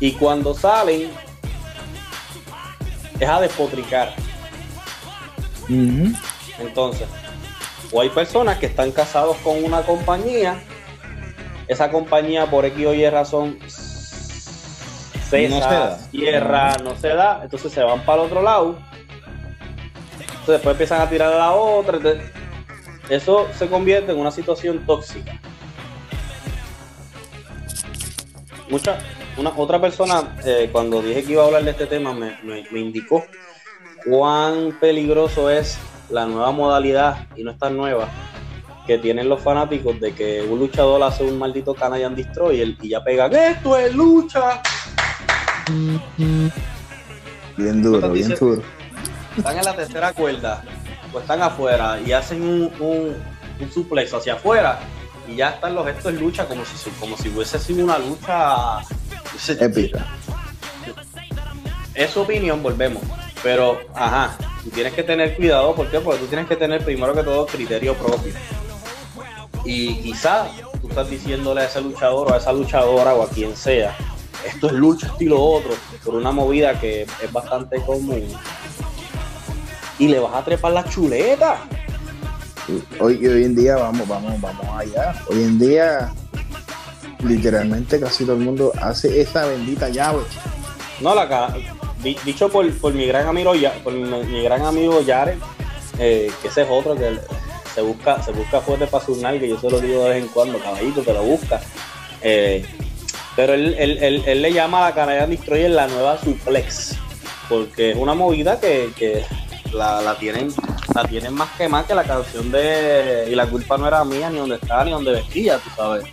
y 0.01 0.13
cuando 0.13 0.55
salen 0.55 1.11
es 3.19 3.29
a 3.29 3.41
despotricar. 3.41 4.15
Entonces, 6.59 7.07
o 7.93 8.01
hay 8.01 8.09
personas 8.11 8.59
que 8.59 8.67
están 8.67 8.93
casados 8.93 9.37
con 9.39 9.63
una 9.63 9.83
compañía, 9.83 10.63
esa 11.69 11.91
compañía 11.91 12.47
por 12.47 12.65
X 12.65 12.87
o 12.87 12.95
Y 12.95 13.09
razón 13.11 13.59
cesa, 13.69 15.49
No 15.49 15.69
se 15.69 15.75
da. 15.75 15.99
cierra, 16.11 16.77
no 16.83 16.97
se 16.97 17.09
da, 17.09 17.41
entonces 17.45 17.71
se 17.73 17.83
van 17.83 18.01
para 18.05 18.23
el 18.23 18.27
otro 18.29 18.43
lado. 18.43 18.79
Entonces 20.21 20.47
después 20.47 20.73
empiezan 20.75 21.01
a 21.03 21.09
tirar 21.11 21.33
a 21.33 21.37
la 21.37 21.53
otra. 21.53 21.99
eso 23.11 23.47
se 23.59 23.67
convierte 23.69 24.13
en 24.13 24.19
una 24.19 24.31
situación 24.31 24.85
tóxica. 24.87 25.39
Mucha, 28.71 28.99
una, 29.39 29.51
otra 29.57 29.81
persona, 29.81 30.37
eh, 30.45 30.69
cuando 30.71 31.01
dije 31.01 31.25
que 31.25 31.33
iba 31.33 31.43
a 31.43 31.47
hablar 31.47 31.65
de 31.65 31.71
este 31.71 31.87
tema, 31.87 32.13
me, 32.13 32.37
me- 32.43 32.67
me 32.71 32.81
indicó 32.81 33.25
cuán 34.09 34.77
peligroso 34.81 35.49
es 35.51 35.79
la 36.11 36.27
nueva 36.27 36.51
modalidad, 36.53 37.27
y 37.37 37.45
no 37.45 37.51
es 37.51 37.59
tan 37.59 37.77
nueva, 37.77 38.09
que 38.89 38.97
tienen 38.97 39.29
los 39.29 39.43
fanáticos 39.43 40.01
de 40.01 40.15
que 40.15 40.41
un 40.41 40.59
luchador 40.59 41.03
hace 41.03 41.23
un 41.23 41.39
maldito 41.39 41.75
Canadian 41.75 42.17
Destroyer 42.17 42.75
y 42.81 42.89
ya 42.89 43.05
pegan, 43.05 43.35
esto 43.35 43.77
es 43.77 43.95
lucha. 43.95 44.63
bien 47.55 47.83
duro, 47.83 48.11
bien 48.11 48.35
duro. 48.35 48.63
Están 49.37 49.59
en 49.59 49.65
la 49.67 49.77
tercera 49.77 50.15
cuerda, 50.15 50.65
o 51.13 51.21
están 51.21 51.43
afuera 51.43 52.01
y 52.01 52.13
hacen 52.13 52.41
un, 52.41 52.73
un, 52.81 53.15
un 53.61 53.71
suplex 53.71 54.15
hacia 54.15 54.33
afuera 54.33 54.79
y 55.29 55.37
ya 55.37 55.51
están 55.51 55.75
los 55.75 55.85
gestos 55.85 56.15
de 56.15 56.21
lucha 56.21 56.47
como 56.47 56.65
si, 56.65 56.91
como 56.99 57.15
si 57.19 57.29
hubiese 57.29 57.59
sido 57.59 57.85
una 57.85 57.99
lucha 57.99 58.81
Épica. 59.61 60.07
es 61.95 62.11
su 62.11 62.23
opinión, 62.23 62.63
volvemos. 62.63 63.03
Pero, 63.43 63.81
ajá, 63.95 64.35
tú 64.65 64.71
tienes 64.71 64.95
que 64.95 65.03
tener 65.03 65.37
cuidado, 65.37 65.75
¿por 65.75 65.91
qué? 65.91 66.01
Porque 66.01 66.21
tú 66.21 66.27
tienes 66.27 66.49
que 66.49 66.57
tener 66.57 66.83
primero 66.83 67.15
que 67.15 67.23
todo 67.23 67.45
criterio 67.47 67.93
propio. 67.95 68.33
Y 69.71 69.97
quizás 69.97 70.49
tú 70.81 70.89
estás 70.89 71.11
diciéndole 71.11 71.61
a 71.61 71.65
ese 71.67 71.83
luchador 71.83 72.31
o 72.31 72.35
a 72.35 72.39
esa 72.39 72.53
luchadora 72.55 73.13
o 73.15 73.23
a 73.23 73.29
quien 73.29 73.55
sea, 73.55 73.95
esto 74.47 74.69
es 74.69 74.73
lucha 74.73 75.09
estilo 75.09 75.43
otro, 75.43 75.73
por 76.03 76.15
una 76.15 76.33
movida 76.33 76.81
que 76.81 77.03
es 77.03 77.33
bastante 77.33 77.79
común. 77.83 78.25
Y 79.99 80.09
le 80.09 80.21
vas 80.21 80.35
a 80.35 80.43
trepar 80.45 80.73
la 80.73 80.85
chuleta. 80.89 81.59
Hoy, 82.99 83.27
hoy 83.27 83.45
en 83.45 83.55
día, 83.55 83.77
vamos, 83.77 84.09
vamos, 84.09 84.41
vamos 84.41 84.67
allá. 84.75 85.15
Hoy 85.29 85.43
en 85.43 85.59
día, 85.59 86.15
literalmente 87.25 88.01
casi 88.01 88.25
todo 88.25 88.37
el 88.37 88.43
mundo 88.45 88.73
hace 88.81 89.21
esa 89.21 89.45
bendita 89.47 89.91
llave. 89.91 90.21
No, 91.01 91.15
la 91.15 91.29
ca- 91.29 91.55
di- 92.03 92.17
dicho 92.25 92.49
por, 92.49 92.73
por 92.79 92.95
mi 92.95 93.07
gran 93.07 93.27
amigo 93.27 93.55
Ya- 93.55 93.75
por 93.85 93.93
mi, 93.93 94.03
mi 94.25 94.43
gran 94.43 94.63
amigo 94.65 95.03
Yare, 95.03 95.39
eh, 95.99 96.31
que 96.41 96.49
ese 96.49 96.63
es 96.63 96.69
otro 96.71 96.95
que 96.95 97.19
se 97.79 97.85
busca, 97.85 98.21
se 98.23 98.33
busca 98.33 98.61
fuerte 98.61 98.89
para 98.89 99.05
su 99.05 99.15
que 99.21 99.49
yo 99.49 99.61
se 99.61 99.71
lo 99.71 99.79
digo 99.81 100.03
de 100.05 100.11
vez 100.11 100.23
en 100.25 100.29
cuando, 100.31 100.59
caballito, 100.59 101.01
te 101.03 101.13
lo 101.13 101.23
busca. 101.23 101.61
Eh, 102.23 102.67
pero 103.37 103.55
él, 103.55 103.77
él- 103.79 103.99
él- 104.03 104.25
él 104.27 104.43
le 104.43 104.53
llama 104.53 104.85
a 104.85 104.89
la 104.91 104.95
Canadian 104.97 105.31
Destroyer 105.31 105.71
la 105.71 105.87
nueva 105.87 106.19
suplex, 106.21 106.97
porque 107.49 107.93
es 107.93 107.97
una 107.97 108.15
movida 108.15 108.59
que, 108.59 108.91
que 108.97 109.25
la, 109.73 110.01
la 110.03 110.17
tienen 110.19 110.53
la 110.93 111.05
tienen 111.05 111.35
más 111.35 111.51
que 111.57 111.69
más 111.69 111.85
que 111.87 111.95
la 111.95 112.03
canción 112.03 112.51
de 112.51 113.29
y 113.31 113.35
la 113.37 113.47
culpa 113.47 113.77
no 113.79 113.87
era 113.87 114.03
mía 114.05 114.29
ni 114.31 114.39
donde 114.39 114.57
estaba 114.57 114.85
ni 114.85 114.91
donde 114.91 115.13
vestía, 115.13 115.59
tú 115.59 115.71
sabes. 115.77 116.05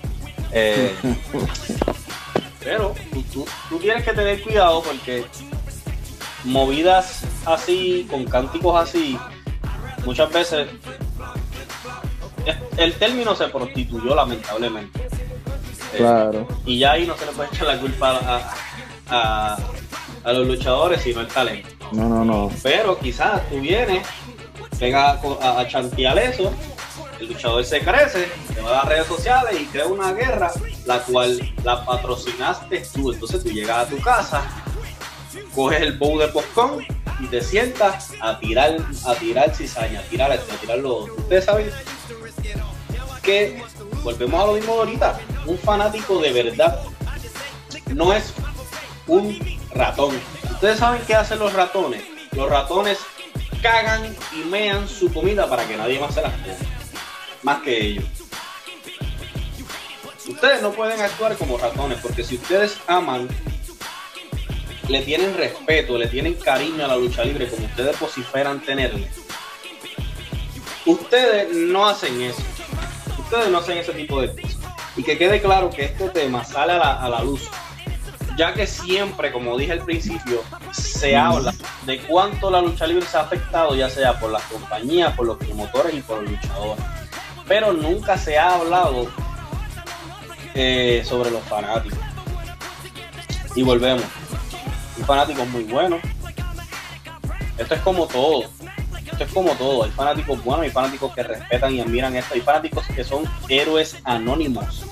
Eh, 0.51 0.93
pero 2.63 2.93
tú, 3.33 3.45
tú- 3.69 3.79
tienes 3.79 4.03
que 4.05 4.13
tener 4.13 4.39
cuidado 4.43 4.83
porque 4.83 5.25
movidas 6.43 7.21
así, 7.45 8.05
con 8.11 8.25
cánticos 8.25 8.79
así, 8.79 9.17
muchas 10.05 10.31
veces 10.31 10.67
es- 10.67 11.04
el 12.77 12.93
término 12.93 13.35
se 13.35 13.47
prostituyó 13.47 14.15
lamentablemente. 14.15 14.99
Eh, 15.93 15.97
Claro. 15.97 16.47
y 16.65 16.79
ya 16.79 16.91
ahí 16.93 17.05
no 17.07 17.15
se 17.17 17.25
le 17.25 17.31
puede 17.31 17.49
echar 17.53 17.67
la 17.67 17.79
culpa 17.79 18.11
a, 18.11 18.53
a- 19.09 19.57
a 20.23 20.33
los 20.33 20.47
luchadores, 20.47 21.01
sino 21.01 21.21
el 21.21 21.27
talento. 21.27 21.69
No, 21.91 22.09
no, 22.09 22.25
no. 22.25 22.51
Pero 22.63 22.97
quizás 22.97 23.47
tú 23.49 23.59
vienes, 23.59 24.05
venga 24.79 25.11
a, 25.11 25.19
a, 25.41 25.59
a 25.59 25.67
chantear 25.67 26.17
eso, 26.17 26.51
el 27.19 27.27
luchador 27.27 27.63
se 27.63 27.79
crece, 27.81 28.27
te 28.53 28.59
va 28.61 28.71
a 28.71 28.73
las 28.73 28.85
redes 28.85 29.07
sociales 29.07 29.55
y 29.61 29.65
crea 29.65 29.85
una 29.85 30.11
guerra, 30.13 30.51
la 30.85 30.99
cual 30.99 31.39
la 31.63 31.85
patrocinaste 31.85 32.83
tú. 32.93 33.13
Entonces 33.13 33.43
tú 33.43 33.49
llegas 33.51 33.77
a 33.77 33.85
tu 33.87 33.97
casa, 34.01 34.41
coges 35.53 35.81
el 35.81 35.97
bowl 35.97 36.19
de 36.19 36.27
popcorn 36.29 36.85
y 37.19 37.27
te 37.27 37.41
sientas 37.41 38.11
a 38.19 38.37
tirar, 38.39 38.75
a 39.05 39.13
tirar 39.15 39.55
cizaña, 39.55 39.99
a 39.99 40.03
tirar 40.03 40.31
esto, 40.31 40.53
a 40.53 40.57
tirar 40.57 40.79
lo 40.79 40.97
otro. 40.97 41.15
Ustedes 41.17 41.45
saben 41.45 41.71
que 43.25 43.61
volvemos 44.03 44.41
a 44.41 44.45
lo 44.45 44.53
mismo 44.53 44.73
de 44.75 44.79
ahorita. 44.79 45.19
Un 45.47 45.57
fanático 45.57 46.19
de 46.19 46.31
verdad 46.31 46.79
no 47.87 48.13
es 48.13 48.33
un 49.07 49.59
ratón. 49.71 50.19
Ustedes 50.51 50.79
saben 50.79 51.01
qué 51.05 51.15
hacen 51.15 51.39
los 51.39 51.51
ratones. 51.53 52.03
Los 52.31 52.49
ratones 52.49 52.99
cagan 53.61 54.15
y 54.31 54.47
mean 54.47 54.87
su 54.87 55.11
comida 55.11 55.49
para 55.49 55.67
que 55.67 55.75
nadie 55.75 55.99
más 55.99 56.13
se 56.13 56.21
las 56.21 56.33
coma. 56.33 56.55
Más 57.43 57.61
que 57.63 57.85
ellos. 57.85 58.05
Ustedes 60.27 60.61
no 60.61 60.71
pueden 60.71 61.01
actuar 61.01 61.35
como 61.37 61.57
ratones 61.57 61.99
porque 62.01 62.23
si 62.23 62.35
ustedes 62.35 62.77
aman, 62.87 63.27
le 64.87 65.01
tienen 65.01 65.35
respeto, 65.35 65.97
le 65.97 66.07
tienen 66.07 66.35
cariño 66.35 66.85
a 66.85 66.87
la 66.87 66.95
lucha 66.95 67.23
libre 67.23 67.47
como 67.47 67.65
ustedes 67.65 67.99
vociferan 67.99 68.59
tenerle. 68.61 69.07
Ustedes 70.85 71.55
no 71.55 71.87
hacen 71.87 72.21
eso. 72.21 72.41
Ustedes 73.17 73.49
no 73.49 73.59
hacen 73.59 73.77
ese 73.77 73.93
tipo 73.93 74.21
de 74.21 74.29
cosas. 74.29 74.57
Y 74.95 75.03
que 75.03 75.17
quede 75.17 75.41
claro 75.41 75.69
que 75.69 75.85
este 75.85 76.09
tema 76.09 76.43
sale 76.43 76.73
a 76.73 76.77
la, 76.77 76.93
a 77.01 77.09
la 77.09 77.21
luz 77.21 77.49
ya 78.37 78.53
que 78.53 78.67
siempre, 78.67 79.31
como 79.31 79.57
dije 79.57 79.71
al 79.71 79.83
principio, 79.83 80.43
se 80.71 81.15
habla 81.15 81.53
de 81.85 81.99
cuánto 81.99 82.51
la 82.51 82.61
lucha 82.61 82.85
libre 82.85 83.05
se 83.05 83.17
ha 83.17 83.21
afectado, 83.21 83.75
ya 83.75 83.89
sea 83.89 84.19
por 84.19 84.31
las 84.31 84.43
compañías, 84.43 85.15
por 85.15 85.25
los 85.25 85.37
promotores 85.37 85.93
y 85.93 86.01
por 86.01 86.21
los 86.21 86.31
luchadores. 86.31 86.83
Pero 87.47 87.73
nunca 87.73 88.17
se 88.17 88.37
ha 88.37 88.55
hablado 88.55 89.07
eh, 90.53 91.03
sobre 91.05 91.31
los 91.31 91.43
fanáticos. 91.43 91.99
Y 93.55 93.63
volvemos. 93.63 94.03
Un 94.97 95.05
fanático 95.05 95.41
es 95.41 95.49
muy 95.49 95.63
bueno. 95.63 95.99
Esto 97.57 97.75
es 97.75 97.81
como 97.81 98.05
todo. 98.07 98.49
Esto 99.15 99.23
es 99.23 99.31
como 99.31 99.51
todo. 99.53 99.83
Hay 99.85 99.91
fanáticos 99.91 100.43
buenos, 100.43 100.63
hay 100.65 100.71
fanáticos 100.71 101.13
que 101.15 101.23
respetan 101.23 101.73
y 101.73 101.79
admiran 101.79 102.13
esto. 102.17 102.33
Hay 102.33 102.41
fanáticos 102.41 102.85
que 102.93 103.03
son 103.05 103.23
héroes 103.47 103.95
anónimos. 104.03 104.83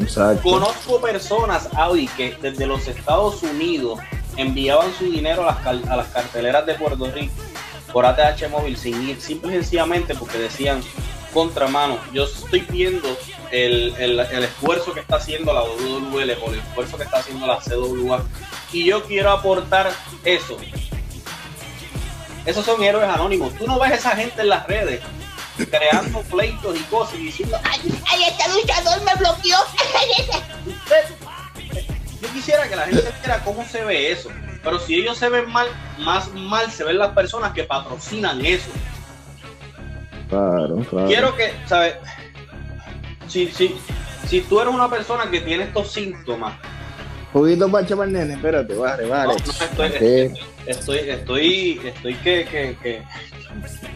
Exacto. 0.00 0.42
Conozco 0.42 1.02
personas, 1.02 1.68
Audi, 1.74 2.08
que 2.08 2.34
desde 2.40 2.66
los 2.66 2.88
Estados 2.88 3.42
Unidos 3.42 4.00
enviaban 4.38 4.90
su 4.98 5.04
dinero 5.04 5.42
a 5.46 5.60
las, 5.62 5.86
a 5.86 5.96
las 5.96 6.06
carteleras 6.08 6.64
de 6.64 6.74
Puerto 6.76 7.10
Rico 7.10 7.34
por 7.92 8.06
ATH 8.06 8.48
móvil 8.50 8.78
sin 8.78 9.06
ir, 9.06 9.20
simple 9.20 9.50
y 9.50 9.54
sencillamente 9.56 10.14
porque 10.14 10.38
decían, 10.38 10.80
contramano, 11.34 11.98
yo 12.14 12.24
estoy 12.24 12.60
viendo 12.60 13.06
el, 13.50 13.94
el- 13.98 14.20
el 14.20 14.44
esfuerzo 14.44 14.94
que 14.94 15.00
está 15.00 15.16
haciendo 15.16 15.52
la 15.52 15.60
WWL 15.62 16.30
o 16.42 16.50
el 16.52 16.58
esfuerzo 16.60 16.96
que 16.96 17.02
está 17.04 17.18
haciendo 17.18 17.46
la 17.46 17.58
CWA 17.58 18.24
y 18.72 18.84
yo 18.86 19.02
quiero 19.04 19.30
aportar 19.30 19.90
eso. 20.24 20.56
Esos 22.46 22.64
son 22.64 22.82
héroes 22.82 23.08
anónimos. 23.08 23.54
Tú 23.54 23.66
no 23.66 23.78
ves 23.78 23.92
a 23.92 23.94
esa 23.94 24.16
gente 24.16 24.42
en 24.42 24.48
las 24.48 24.66
redes 24.66 25.00
creando 25.70 26.22
pleitos 26.30 26.78
y 26.78 26.82
cosas 26.84 27.14
y 27.14 27.24
diciendo, 27.24 27.58
ay, 27.64 27.80
ay 28.10 28.24
este 28.24 28.50
luchador 28.52 29.02
me 29.02 29.14
bloqueó. 29.14 29.58
Yo 32.20 32.28
quisiera 32.32 32.68
que 32.68 32.76
la 32.76 32.86
gente 32.86 33.12
viera 33.20 33.42
cómo 33.44 33.64
se 33.64 33.84
ve 33.84 34.12
eso. 34.12 34.30
Pero 34.62 34.78
si 34.78 34.94
ellos 34.94 35.18
se 35.18 35.28
ven 35.28 35.50
mal, 35.50 35.66
más 35.98 36.32
mal 36.32 36.70
se 36.70 36.84
ven 36.84 36.98
las 36.98 37.10
personas 37.10 37.52
que 37.52 37.64
patrocinan 37.64 38.44
eso. 38.44 38.70
Claro, 40.28 40.76
claro. 40.88 41.08
Quiero 41.08 41.36
que, 41.36 41.52
¿sabes? 41.66 41.96
Si, 43.26 43.48
si, 43.48 43.76
si 44.28 44.40
tú 44.42 44.60
eres 44.60 44.72
una 44.72 44.88
persona 44.88 45.28
que 45.30 45.40
tiene 45.40 45.64
estos 45.64 45.92
síntomas. 45.92 46.54
Juguito 47.32 47.70
para 47.70 47.84
echar 47.84 48.08
nene, 48.08 48.34
espérate, 48.34 48.74
vale, 48.74 49.06
vale. 49.06 49.34
No, 49.34 49.38
no, 49.38 49.84
estoy, 49.84 49.86
estoy, 49.86 50.34
estoy, 50.66 50.98
estoy, 50.98 51.80
estoy 51.84 52.14
que, 52.16 52.44
que, 52.44 52.76
que 52.82 53.02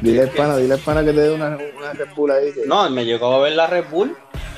Dile 0.00 0.22
al 0.22 0.30
pana, 0.30 0.56
dile 0.56 0.74
al 0.74 0.80
pana 0.80 1.04
que 1.04 1.12
te 1.12 1.20
dé 1.20 1.32
una, 1.32 1.58
una 1.78 1.92
Red 1.92 2.08
Bull 2.14 2.30
ahí. 2.30 2.52
Que... 2.52 2.66
No, 2.66 2.88
me 2.90 3.04
llegó 3.04 3.34
a 3.34 3.40
ver 3.40 3.54
la 3.54 3.66
Red 3.66 3.84
Bull. 3.90 4.16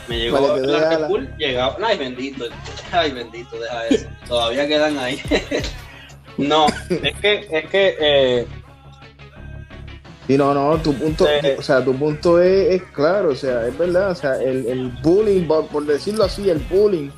Me 0.08 0.18
llegó 0.18 0.38
a 0.38 0.54
ver 0.54 0.66
la 0.66 0.90
Red 0.90 1.06
Bull. 1.06 1.28
Llegaba. 1.38 1.76
Ay, 1.84 1.98
bendito. 1.98 2.44
Ay, 2.92 3.12
bendito, 3.12 3.58
deja 3.58 3.86
eso. 3.86 4.08
Todavía 4.26 4.66
quedan 4.66 4.98
ahí. 4.98 5.20
no, 6.36 6.66
es 6.88 7.14
que, 7.20 7.46
es 7.50 7.70
que. 7.70 7.96
Eh... 8.00 8.46
Sí, 10.26 10.36
no, 10.36 10.52
no, 10.52 10.76
tu 10.78 10.92
punto, 10.92 11.26
eh, 11.26 11.56
o 11.58 11.62
sea, 11.62 11.82
tu 11.82 11.94
punto 11.94 12.38
es, 12.42 12.74
es, 12.74 12.82
claro, 12.92 13.30
o 13.30 13.34
sea, 13.34 13.66
es 13.66 13.78
verdad, 13.78 14.10
o 14.10 14.14
sea, 14.14 14.34
el, 14.34 14.66
el 14.66 14.88
bullying, 15.02 15.46
por, 15.46 15.86
decirlo 15.86 16.24
así, 16.24 16.50
el 16.50 16.58
bullying 16.58 17.08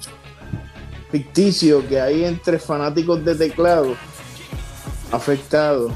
ficticio 1.11 1.87
que 1.89 2.01
hay 2.01 2.25
entre 2.25 2.59
fanáticos 2.59 3.25
de 3.25 3.35
teclado 3.35 3.97
afectados 5.13 5.93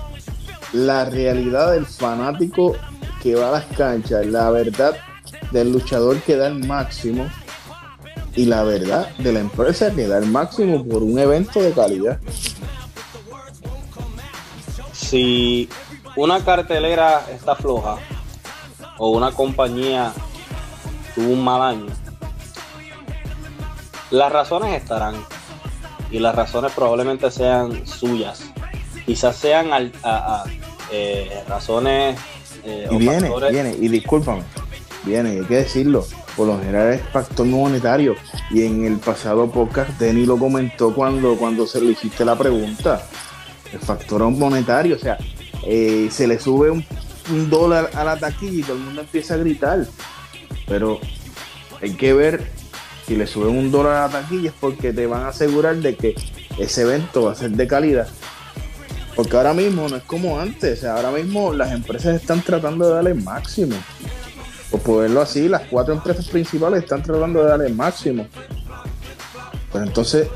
la 0.73 1.05
realidad 1.05 1.73
del 1.73 1.87
fanático 1.87 2.75
que 3.23 3.37
va 3.37 3.49
a 3.49 3.53
las 3.53 3.65
canchas, 3.77 4.27
la 4.27 4.51
verdad 4.51 4.97
del 5.53 5.73
luchador 5.73 6.21
que 6.21 6.37
da 6.37 6.49
el 6.49 6.67
máximo 6.67 7.29
y 8.35 8.47
la 8.47 8.65
verdad 8.65 9.09
de 9.19 9.33
la 9.33 9.41
empresa 9.41 9.95
que 9.95 10.09
da 10.09 10.19
el 10.19 10.27
máximo 10.27 10.85
por 10.85 11.03
un 11.03 11.19
evento 11.19 11.63
de 11.63 11.71
calidad. 11.71 12.19
Si 14.93 15.69
una 16.17 16.45
cartelera 16.45 17.25
está 17.33 17.55
floja 17.55 17.99
o 18.99 19.11
una 19.11 19.31
compañía 19.31 20.13
tuvo 21.15 21.33
un 21.33 21.45
mal 21.45 21.63
año, 21.63 21.87
las 24.11 24.33
razones 24.33 24.81
estarán 24.81 25.15
y 26.11 26.19
las 26.19 26.35
razones 26.35 26.73
probablemente 26.73 27.31
sean 27.31 27.87
suyas. 27.87 28.45
Quizás 29.05 29.37
sean 29.37 29.73
al, 29.73 29.93
a, 30.03 30.43
a, 30.43 30.45
eh, 30.91 31.43
razones. 31.49 32.19
Eh, 32.65 32.89
y 32.91 32.97
viene, 32.97 33.21
factores. 33.21 33.53
viene, 33.53 33.77
y 33.79 33.89
discúlpame, 33.89 34.43
viene, 35.05 35.31
hay 35.31 35.45
que 35.45 35.57
decirlo, 35.57 36.07
por 36.37 36.47
lo 36.47 36.59
general 36.59 36.95
es 36.95 37.03
factor 37.13 37.47
monetario. 37.47 38.15
Y 38.51 38.65
en 38.65 38.85
el 38.87 38.99
pasado 38.99 39.51
podcast, 39.51 39.91
Denny 39.99 40.25
lo 40.25 40.39
comentó 40.39 40.95
cuando, 40.95 41.37
cuando 41.37 41.67
se 41.67 41.81
le 41.81 41.93
hiciste 41.93 42.25
la 42.25 42.37
pregunta. 42.37 43.05
El 43.73 43.81
factor 43.81 44.23
monetario, 44.31 44.97
o 44.97 44.99
sea, 44.99 45.19
eh, 45.67 46.09
se 46.11 46.29
le 46.29 46.39
sube 46.39 46.71
un, 46.71 46.85
un, 47.31 47.51
dólar 47.51 47.91
a 47.95 48.05
la 48.05 48.17
taquilla 48.17 48.61
y 48.61 48.63
todo 48.63 48.77
el 48.77 48.83
mundo 48.83 49.01
empieza 49.01 49.35
a 49.35 49.39
gritar. 49.39 49.85
Pero 50.67 51.01
hay 51.83 51.93
que 51.95 52.15
ver 52.15 52.51
si 53.07 53.17
le 53.17 53.27
suben 53.27 53.57
un 53.57 53.71
dólar 53.71 53.95
a 53.95 54.07
la 54.07 54.21
taquilla 54.21 54.51
es 54.51 54.57
porque 54.59 54.93
te 54.93 55.07
van 55.07 55.23
a 55.23 55.29
asegurar 55.29 55.77
de 55.77 55.97
que 55.97 56.15
ese 56.59 56.83
evento 56.83 57.25
va 57.25 57.33
a 57.33 57.35
ser 57.35 57.51
de 57.51 57.67
calidad. 57.67 58.09
Porque 59.15 59.37
ahora 59.37 59.55
mismo 59.55 59.89
no 59.89 59.97
es 59.97 60.03
como 60.05 60.41
antes, 60.41 60.85
ahora 60.85 61.11
mismo 61.11 61.53
las 61.53 61.73
empresas 61.73 62.21
están 62.21 62.43
tratando 62.43 62.89
de 62.89 62.95
darle 62.95 63.15
máximo. 63.15 63.77
Por 64.71 64.81
poderlo 64.81 65.21
así, 65.21 65.49
las 65.49 65.63
cuatro 65.63 65.95
empresas 65.95 66.27
principales 66.29 66.83
están 66.83 67.03
tratando 67.03 67.43
de 67.43 67.49
darle 67.49 67.69
máximo. 67.69 68.27
Pues 69.71 69.85
entonces 69.85 70.29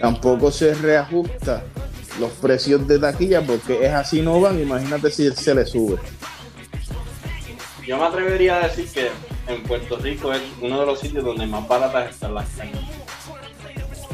tampoco 0.00 0.50
se 0.50 0.74
reajusta 0.74 1.62
los 2.18 2.30
precios 2.32 2.86
de 2.86 2.98
taquilla 2.98 3.42
porque 3.42 3.86
es 3.86 3.92
así 3.92 4.22
no 4.22 4.40
van, 4.40 4.60
imagínate 4.60 5.10
si 5.10 5.30
se 5.30 5.54
le 5.54 5.66
sube. 5.66 5.98
Yo 7.86 7.98
me 7.98 8.04
atrevería 8.04 8.56
a 8.56 8.68
decir 8.68 8.88
que 8.88 9.10
en 9.46 9.62
Puerto 9.62 9.96
Rico 9.96 10.32
es 10.32 10.42
uno 10.60 10.80
de 10.80 10.86
los 10.86 11.00
sitios 11.00 11.24
donde 11.24 11.46
más 11.46 11.66
baratas 11.66 12.10
están 12.10 12.34
las 12.34 12.48
cañas. 12.50 12.82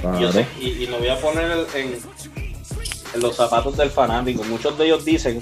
Claro. 0.01 0.33
Sé, 0.33 0.47
y, 0.61 0.69
y, 0.69 0.87
lo 0.87 0.99
voy 0.99 1.09
a 1.09 1.21
poner 1.21 1.67
en, 1.75 1.99
en 3.15 3.21
los 3.21 3.37
zapatos 3.37 3.77
del 3.77 3.91
fanático. 3.91 4.43
Muchos 4.45 4.77
de 4.79 4.87
ellos 4.87 5.05
dicen, 5.05 5.41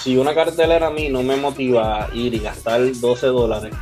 si 0.00 0.16
una 0.16 0.34
cartelera 0.34 0.86
a 0.86 0.90
mí 0.90 1.08
no 1.08 1.22
me 1.22 1.36
motiva 1.36 2.04
a 2.04 2.14
ir 2.14 2.34
y 2.34 2.38
gastar 2.38 2.80
12 2.92 3.26
dólares, 3.26 3.74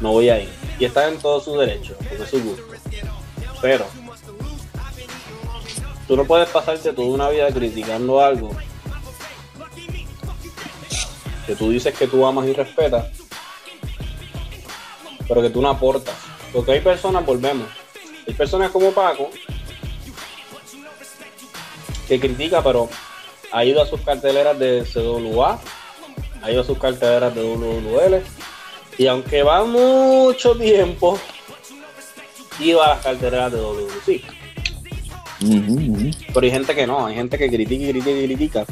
no 0.00 0.12
voy 0.12 0.30
a 0.30 0.40
ir. 0.40 0.48
Y 0.78 0.84
está 0.86 1.08
en 1.08 1.18
todo 1.18 1.40
su 1.40 1.56
derecho, 1.56 1.94
porque 1.98 2.22
es 2.22 2.30
su 2.30 2.42
gusto. 2.42 2.64
Pero 3.60 3.86
tú 6.08 6.16
no 6.16 6.24
puedes 6.24 6.48
pasarte 6.48 6.92
toda 6.92 7.08
una 7.08 7.28
vida 7.28 7.52
criticando 7.52 8.20
algo 8.20 8.50
que 11.46 11.56
tú 11.56 11.70
dices 11.70 11.94
que 11.96 12.06
tú 12.06 12.24
amas 12.24 12.46
y 12.46 12.52
respetas, 12.52 13.06
pero 15.32 15.40
que 15.40 15.50
tú 15.50 15.62
no 15.62 15.70
aportas. 15.70 16.14
Porque 16.52 16.72
hay 16.72 16.80
personas, 16.82 17.24
volvemos, 17.24 17.66
hay 18.28 18.34
personas 18.34 18.70
como 18.70 18.90
Paco 18.90 19.30
que 22.06 22.20
critica, 22.20 22.62
pero 22.62 22.90
ha 23.50 23.64
ido 23.64 23.80
a 23.80 23.86
sus 23.86 24.02
carteleras 24.02 24.58
de 24.58 24.84
CWA, 24.84 25.58
ha 26.42 26.50
ido 26.50 26.60
a 26.60 26.64
sus 26.64 26.76
carteleras 26.76 27.34
de 27.34 27.40
WWL, 27.40 28.22
y 28.98 29.06
aunque 29.06 29.42
va 29.42 29.64
mucho 29.64 30.54
tiempo, 30.54 31.18
iba 32.60 32.84
a 32.84 32.88
las 32.90 33.02
carteleras 33.02 33.52
de 33.52 33.58
WWC. 33.58 34.24
Uh 35.40 35.46
-huh. 35.46 36.16
Pero 36.34 36.44
hay 36.44 36.50
gente 36.50 36.74
que 36.74 36.86
no, 36.86 37.06
hay 37.06 37.14
gente 37.14 37.38
que 37.38 37.48
critica 37.48 37.84
y 37.84 37.90
critica 37.92 38.10
y 38.10 38.26
critica, 38.26 38.66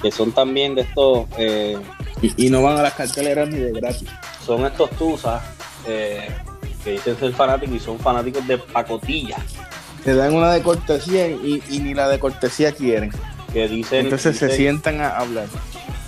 que 0.00 0.12
son 0.12 0.30
también 0.30 0.76
de 0.76 0.82
estos... 0.82 1.26
Eh, 1.36 1.76
y, 2.22 2.46
y, 2.46 2.50
no 2.50 2.62
van 2.62 2.78
a 2.78 2.82
las 2.82 2.94
carteleras 2.94 3.48
ni 3.48 3.58
de 3.58 3.72
gratis. 3.72 4.08
Son 4.46 4.64
estos 4.64 4.88
tusas 4.90 5.55
eh, 5.86 6.28
que 6.84 6.92
dicen 6.92 7.18
ser 7.18 7.32
fanáticos 7.32 7.76
y 7.76 7.80
son 7.80 7.98
fanáticos 7.98 8.46
de 8.46 8.58
pacotilla. 8.58 9.36
Te 10.04 10.14
dan 10.14 10.34
una 10.34 10.52
de 10.52 10.62
cortesía 10.62 11.28
y, 11.28 11.62
y 11.68 11.80
ni 11.80 11.94
la 11.94 12.08
de 12.08 12.18
cortesía 12.18 12.72
quieren. 12.72 13.10
Que 13.52 13.68
dicen, 13.68 14.04
Entonces 14.04 14.34
dicen, 14.34 14.50
se 14.50 14.56
sientan 14.56 15.00
a 15.00 15.16
hablar. 15.18 15.46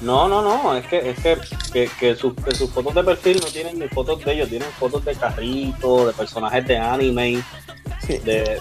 No, 0.01 0.29
no, 0.29 0.43
no, 0.43 0.77
es 0.77 0.87
que, 0.87 1.11
es 1.11 1.19
que, 1.19 1.37
que, 1.73 1.91
que, 1.99 2.15
sus, 2.15 2.33
que, 2.35 2.55
sus, 2.55 2.71
fotos 2.71 2.95
de 2.95 3.03
perfil 3.03 3.41
no 3.43 3.49
tienen 3.49 3.79
ni 3.81 3.89
fotos 3.89 4.25
de 4.25 4.33
ellos, 4.33 4.49
tienen 4.49 4.69
fotos 4.79 5.05
de 5.05 5.15
carritos, 5.17 6.07
de 6.07 6.13
personajes 6.13 6.67
de 6.67 6.79
anime, 6.79 7.43
sí. 8.07 8.19
de... 8.19 8.61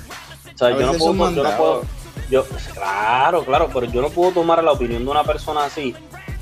O 0.55 0.57
sea, 0.57 0.71
yo 0.71 0.91
no, 0.91 0.93
puedo, 0.93 1.31
yo 1.35 1.43
no 1.43 1.57
puedo, 1.57 1.85
yo, 2.31 2.45
claro, 2.73 3.45
claro, 3.45 3.69
pero 3.71 3.85
yo 3.85 4.01
no 4.01 4.09
puedo 4.09 4.31
tomar 4.31 4.63
la 4.63 4.71
opinión 4.71 5.05
de 5.05 5.11
una 5.11 5.23
persona 5.23 5.65
así, 5.65 5.93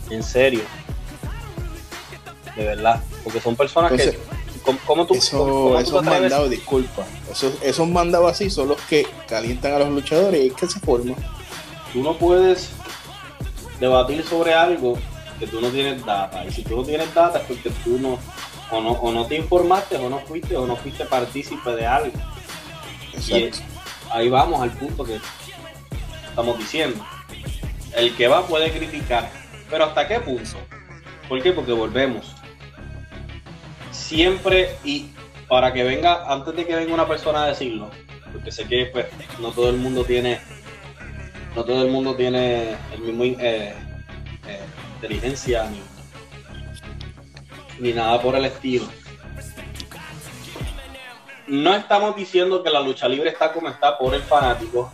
en 0.10 0.24
serio. 0.24 0.62
De 2.56 2.64
verdad, 2.64 3.04
porque 3.26 3.42
son 3.42 3.58
personas 3.58 3.92
Entonces, 3.92 4.16
que... 4.16 4.45
¿Cómo, 4.66 4.80
cómo 4.86 5.06
tú, 5.06 5.14
eso, 5.14 5.38
cómo 5.38 5.80
esos 5.80 6.04
mandados, 6.04 6.50
disculpa, 6.50 7.06
esos, 7.32 7.54
esos 7.62 7.88
mandados 7.88 8.32
así 8.32 8.50
son 8.50 8.70
los 8.70 8.82
que 8.82 9.06
calientan 9.28 9.74
a 9.74 9.80
los 9.80 9.90
luchadores 9.90 10.44
y 10.44 10.48
es 10.48 10.54
que 10.54 10.68
se 10.68 10.80
forman. 10.80 11.16
Tú 11.94 12.02
no 12.02 12.18
puedes 12.18 12.72
debatir 13.80 14.24
sobre 14.24 14.54
algo 14.54 14.98
que 15.40 15.48
tú 15.48 15.62
no 15.62 15.70
tienes 15.70 16.04
data. 16.06 16.44
Y 16.46 16.52
si 16.52 16.64
tú 16.64 16.78
no 16.78 16.84
tienes 16.84 17.14
data 17.14 17.40
es 17.40 17.46
porque 17.46 17.70
tú 17.84 18.00
no 18.00 18.18
o 18.72 18.82
no, 18.82 18.92
o 18.92 19.12
no 19.12 19.26
te 19.28 19.36
informaste 19.36 19.98
o 19.98 20.10
no 20.10 20.20
fuiste 20.20 20.56
o 20.58 20.66
no 20.66 20.76
fuiste 20.76 21.06
partícipe 21.06 21.76
de 21.76 21.86
algo. 21.86 22.18
Exacto. 23.14 23.60
Y 23.60 24.18
ahí 24.18 24.30
vamos 24.30 24.62
al 24.62 24.72
punto 24.72 25.04
que 25.04 25.20
estamos 26.28 26.58
diciendo. 26.58 27.06
El 27.96 28.16
que 28.16 28.28
va 28.28 28.46
puede 28.46 28.72
criticar, 28.72 29.32
pero 29.70 29.86
¿hasta 29.86 30.08
qué 30.08 30.20
punto? 30.20 30.58
¿Por 31.30 31.42
qué? 31.42 31.52
Porque 31.52 31.72
volvemos. 31.72 32.36
Siempre 34.06 34.78
y 34.84 35.08
para 35.48 35.74
que 35.74 35.84
venga, 35.84 36.32
antes 36.32 36.56
de 36.56 36.64
que 36.64 36.76
venga 36.76 36.94
una 36.94 37.08
persona 37.08 37.44
a 37.44 37.48
decirlo, 37.48 37.90
porque 38.32 38.52
sé 38.52 38.68
que 38.68 38.86
pues, 38.94 39.08
no 39.40 39.50
todo 39.50 39.72
el 39.72 39.78
mundo 39.78 40.06
tiene 40.06 40.40
no 41.56 41.66
todo 41.66 41.82
el 41.82 41.90
mundo 41.90 42.16
tiene 42.16 42.76
el 42.94 43.00
mismo 43.00 43.24
eh, 43.24 43.74
eh, 44.48 44.66
inteligencia 44.94 45.68
ni, 45.72 45.82
ni 47.80 47.94
nada 47.94 48.22
por 48.22 48.36
el 48.36 48.46
estilo. 48.46 48.86
No 51.48 51.74
estamos 51.74 52.16
diciendo 52.16 52.62
que 52.62 52.70
la 52.70 52.82
lucha 52.82 53.08
libre 53.08 53.32
está 53.32 53.54
como 53.54 53.70
está 53.70 53.98
por 53.98 54.14
el 54.14 54.22
fanático. 54.22 54.92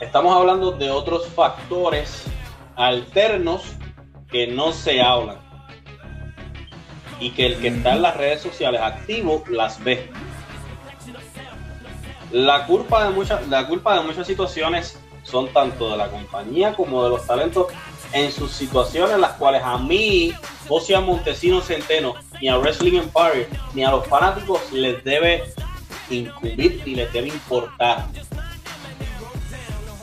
Estamos 0.00 0.36
hablando 0.36 0.72
de 0.72 0.90
otros 0.90 1.28
factores 1.28 2.24
alternos 2.74 3.62
que 4.28 4.48
no 4.48 4.72
se 4.72 5.00
hablan. 5.00 5.41
Y 7.22 7.30
que 7.30 7.46
el 7.46 7.60
que 7.60 7.68
está 7.68 7.94
en 7.94 8.02
las 8.02 8.16
redes 8.16 8.42
sociales 8.42 8.80
activo 8.80 9.44
las 9.48 9.82
ve 9.82 10.10
la 12.32 12.66
culpa 12.66 13.04
de 13.04 13.10
muchas 13.10 13.46
la 13.48 13.66
culpa 13.66 13.94
de 13.94 14.02
muchas 14.02 14.26
situaciones 14.26 14.98
son 15.22 15.52
tanto 15.52 15.90
de 15.90 15.96
la 15.98 16.08
compañía 16.08 16.74
como 16.74 17.04
de 17.04 17.10
los 17.10 17.26
talentos 17.26 17.66
en 18.12 18.32
sus 18.32 18.50
situaciones, 18.52 19.18
las 19.18 19.32
cuales 19.32 19.62
a 19.64 19.78
mí, 19.78 20.32
José 20.68 20.98
Montesino 20.98 21.60
Centeno, 21.60 22.14
ni 22.40 22.48
a 22.48 22.58
Wrestling 22.58 22.94
Empire, 22.94 23.48
ni 23.74 23.84
a 23.84 23.90
los 23.90 24.06
fanáticos 24.06 24.60
les 24.72 25.02
debe 25.04 25.44
incumbir 26.10 26.82
ni 26.84 26.94
les 26.94 27.12
debe 27.12 27.28
importar. 27.28 28.06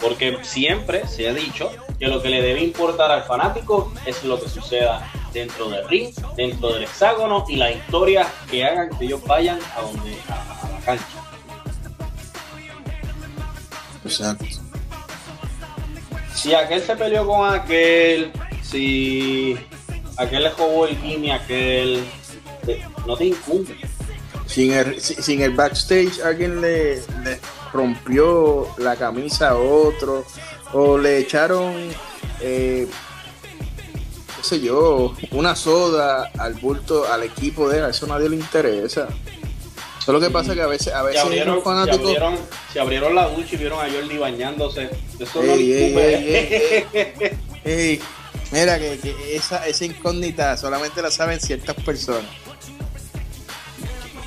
Porque 0.02 0.40
siempre 0.44 1.08
se 1.08 1.28
ha 1.28 1.34
dicho 1.34 1.72
que 2.00 2.08
lo 2.08 2.22
que 2.22 2.30
le 2.30 2.42
debe 2.42 2.62
importar 2.64 3.12
al 3.12 3.24
fanático 3.24 3.92
es 4.06 4.24
lo 4.24 4.40
que 4.40 4.48
suceda 4.48 5.12
dentro 5.34 5.70
del 5.70 5.88
ring, 5.88 6.14
dentro 6.36 6.74
del 6.74 6.84
hexágono 6.84 7.46
y 7.48 7.56
la 7.56 7.72
historia 7.72 8.28
que 8.50 8.64
hagan 8.64 8.90
que 8.98 9.06
ellos 9.06 9.24
vayan 9.26 9.60
a 9.76 9.82
donde 9.82 10.18
a, 10.28 10.70
la 10.72 10.80
cancha. 10.86 11.06
Exacto. 14.04 14.46
Si 16.34 16.54
aquel 16.54 16.82
se 16.82 16.96
peleó 16.96 17.28
con 17.28 17.54
aquel, 17.54 18.32
si 18.64 19.58
aquel 20.18 20.44
le 20.44 20.52
jugó 20.52 20.88
el 20.88 20.98
gimme 20.98 21.34
aquel, 21.34 22.04
no 23.06 23.18
te 23.18 23.26
incumbe. 23.26 23.76
Sin 24.46 24.74
el, 24.74 25.00
sin 25.00 25.42
el 25.42 25.52
backstage 25.52 26.22
alguien 26.24 26.60
le, 26.62 26.96
le 27.24 27.40
rompió 27.72 28.68
la 28.78 28.96
camisa 28.96 29.50
a 29.50 29.56
otro 29.56 30.26
o 30.74 30.98
le 30.98 31.20
echaron 31.20 31.74
eh, 32.42 32.88
qué 34.40 34.48
sé 34.48 34.62
yo, 34.62 35.14
una 35.32 35.56
soda 35.56 36.32
al 36.38 36.54
bulto, 36.54 37.06
al 37.12 37.24
equipo 37.24 37.70
de 37.70 37.90
eso 37.90 38.08
nadie 38.08 38.30
le 38.30 38.38
interesa. 38.38 39.08
Eso 40.00 40.14
lo 40.14 40.20
que 40.20 40.30
pasa 40.30 40.56
que 40.56 40.62
a 40.62 40.68
veces, 40.68 40.94
a 40.94 41.04
veces 41.04 41.22
se 41.22 41.28
abrieron, 41.28 41.62
fanáticos. 41.62 42.00
Se 42.00 42.18
abrieron, 42.18 42.38
se 42.74 42.80
abrieron, 42.80 43.16
la 43.16 43.28
ducha 43.28 43.50
y 43.52 43.58
vieron 43.58 43.80
a 43.80 43.92
Jordi 43.92 44.18
bañándose. 44.18 44.90
Eso 45.20 45.44
no 45.44 45.52
ey, 45.54 45.94
ey, 47.66 48.02
Mira 48.52 48.80
que, 48.80 48.98
que, 48.98 49.36
esa, 49.36 49.68
esa 49.68 49.86
incógnita 49.86 50.56
solamente 50.58 51.02
la 51.02 51.12
saben 51.12 51.40
ciertas 51.40 51.76
personas. 51.76 52.32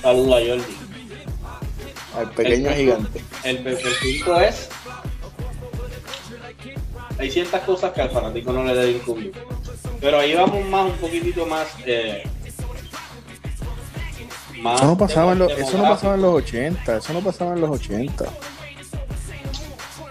Saludos 0.02 0.42
a 0.42 0.46
Jordi. 0.46 0.76
Al 2.16 2.30
pequeño 2.32 2.68
el, 2.68 2.76
gigante. 2.76 3.24
El, 3.42 3.66
el 3.66 4.44
es. 4.44 4.68
Hay 7.18 7.30
ciertas 7.30 7.62
cosas 7.62 7.92
que 7.92 8.02
al 8.02 8.10
fanático 8.10 8.52
no 8.52 8.64
le 8.64 8.74
debe 8.74 8.92
incumbir. 8.92 9.32
Pero 10.02 10.18
ahí 10.18 10.34
vamos 10.34 10.68
más, 10.68 10.90
un 10.90 10.96
poquitito 10.96 11.46
más. 11.46 11.68
Eh, 11.86 12.24
más 14.60 14.80
eso 14.80 14.86
no, 14.86 14.98
pasaba 14.98 15.32
en 15.32 15.38
los, 15.38 15.52
eso 15.52 15.78
no 15.78 15.84
pasaba 15.84 16.14
en 16.16 16.22
los 16.22 16.34
80, 16.34 16.96
eso 16.96 17.12
no 17.12 17.20
pasaba 17.20 17.54
en 17.54 17.60
los 17.60 17.70
80. 17.70 18.24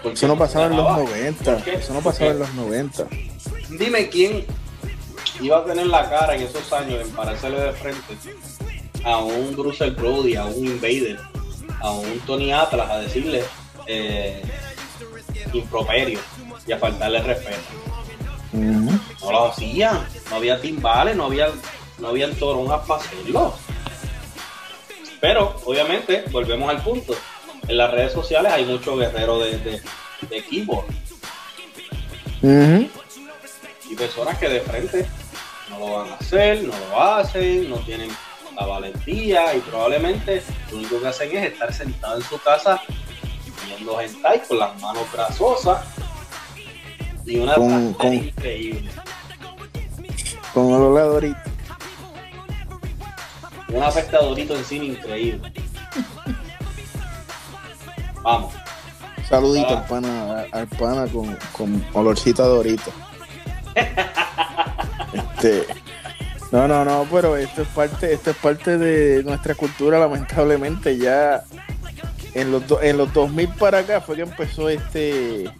Eso 0.04 0.26
no 0.26 0.36
pasaba 0.36 0.66
en 0.66 0.76
los 0.76 0.98
90, 0.98 1.58
eso 1.58 1.94
no 1.94 2.00
pasaba 2.00 2.30
en 2.32 2.38
los 2.40 2.54
90. 2.54 3.06
Dime 3.78 4.08
quién 4.08 4.44
iba 5.40 5.58
a 5.58 5.64
tener 5.64 5.86
la 5.86 6.08
cara 6.08 6.34
en 6.34 6.42
esos 6.42 6.72
años 6.72 7.00
en 7.00 7.10
parársele 7.10 7.60
de 7.60 7.72
frente 7.72 8.14
a 9.04 9.18
un 9.18 9.54
Bruce 9.54 9.90
Brody, 9.90 10.36
a 10.36 10.46
un 10.46 10.66
Invader, 10.66 11.20
a 11.80 11.90
un 11.92 12.18
Tony 12.20 12.50
Atlas 12.50 12.90
a 12.90 12.98
decirle 12.98 13.44
eh, 13.86 14.42
improperio 15.52 16.18
y 16.66 16.72
a 16.72 16.78
faltarle 16.78 17.22
respeto. 17.22 18.91
No 19.22 19.32
lo 19.32 19.46
hacían, 19.46 20.06
no 20.30 20.36
había 20.36 20.60
timbales, 20.60 21.16
no 21.16 21.26
había, 21.26 21.48
no 21.98 22.08
había 22.08 22.30
toronjas 22.32 22.86
para 22.86 23.00
hacerlo. 23.00 23.54
Pero, 25.20 25.56
obviamente, 25.64 26.24
volvemos 26.30 26.68
al 26.68 26.82
punto. 26.82 27.14
En 27.68 27.76
las 27.76 27.90
redes 27.90 28.12
sociales 28.12 28.52
hay 28.52 28.64
muchos 28.64 28.98
guerreros 28.98 29.44
de, 29.44 29.58
de, 29.58 29.82
de 30.28 30.44
keyboard. 30.44 30.86
Y 33.88 33.94
personas 33.94 34.38
que 34.38 34.48
de 34.48 34.60
frente 34.60 35.06
no 35.70 35.78
lo 35.78 35.92
van 35.98 36.10
a 36.10 36.14
hacer, 36.14 36.62
no 36.64 36.74
lo 36.76 37.00
hacen, 37.00 37.70
no 37.70 37.76
tienen 37.76 38.10
la 38.56 38.66
valentía 38.66 39.54
y 39.54 39.60
probablemente 39.60 40.42
lo 40.70 40.78
único 40.78 41.00
que 41.00 41.08
hacen 41.08 41.36
es 41.36 41.52
estar 41.52 41.72
sentado 41.72 42.16
en 42.16 42.24
su 42.24 42.38
casa 42.40 42.80
viendo 43.66 44.00
hentai 44.00 44.42
con 44.46 44.58
las 44.58 44.80
manos 44.80 45.10
grasosas 45.12 45.84
y 47.24 47.38
una 47.38 47.54
con, 47.54 47.94
con, 47.94 48.12
increíble. 48.12 48.90
Con 50.54 50.66
el 50.66 50.82
oladorito. 50.82 51.40
Un 53.68 53.82
afectadorito 53.82 54.54
en 54.54 54.64
cine 54.64 54.84
increíble. 54.86 55.52
Vamos. 58.22 58.52
Saludito 59.28 59.68
al 59.68 59.86
pana, 59.86 60.44
al 60.52 60.66
pana 60.66 61.06
con, 61.06 61.36
con 61.52 61.84
olorcito 61.94 62.42
a 62.42 62.46
dorito. 62.46 62.90
este, 65.12 65.66
no, 66.50 66.68
no, 66.68 66.84
no, 66.84 67.06
pero 67.10 67.36
esto 67.38 67.62
es 67.62 67.68
parte, 67.68 68.12
esto 68.12 68.30
es 68.30 68.36
parte 68.36 68.76
de 68.76 69.24
nuestra 69.24 69.54
cultura, 69.54 69.98
lamentablemente 69.98 70.98
ya 70.98 71.42
en 72.34 72.52
los, 72.52 72.64
en 72.82 72.98
los 72.98 73.12
2000 73.12 73.48
para 73.50 73.78
acá 73.78 74.00
fue 74.02 74.16
que 74.16 74.22
empezó 74.22 74.68
este 74.68 75.50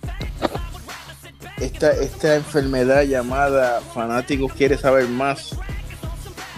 esta, 1.64 1.92
esta 1.92 2.34
enfermedad 2.34 3.02
llamada 3.02 3.80
fanático 3.94 4.48
quiere 4.48 4.76
saber 4.76 5.08
más 5.08 5.56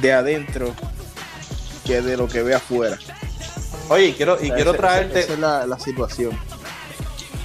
de 0.00 0.12
adentro 0.12 0.74
que 1.84 2.00
de 2.00 2.16
lo 2.16 2.28
que 2.28 2.42
ve 2.42 2.54
afuera. 2.54 2.98
Oye, 3.88 4.06
y 4.06 4.12
quiero, 4.14 4.42
y 4.42 4.50
quiero 4.50 4.74
traerte. 4.74 5.20
Esa, 5.20 5.34
es 5.34 5.38
la, 5.38 5.66
la, 5.66 5.78
situación. 5.78 6.38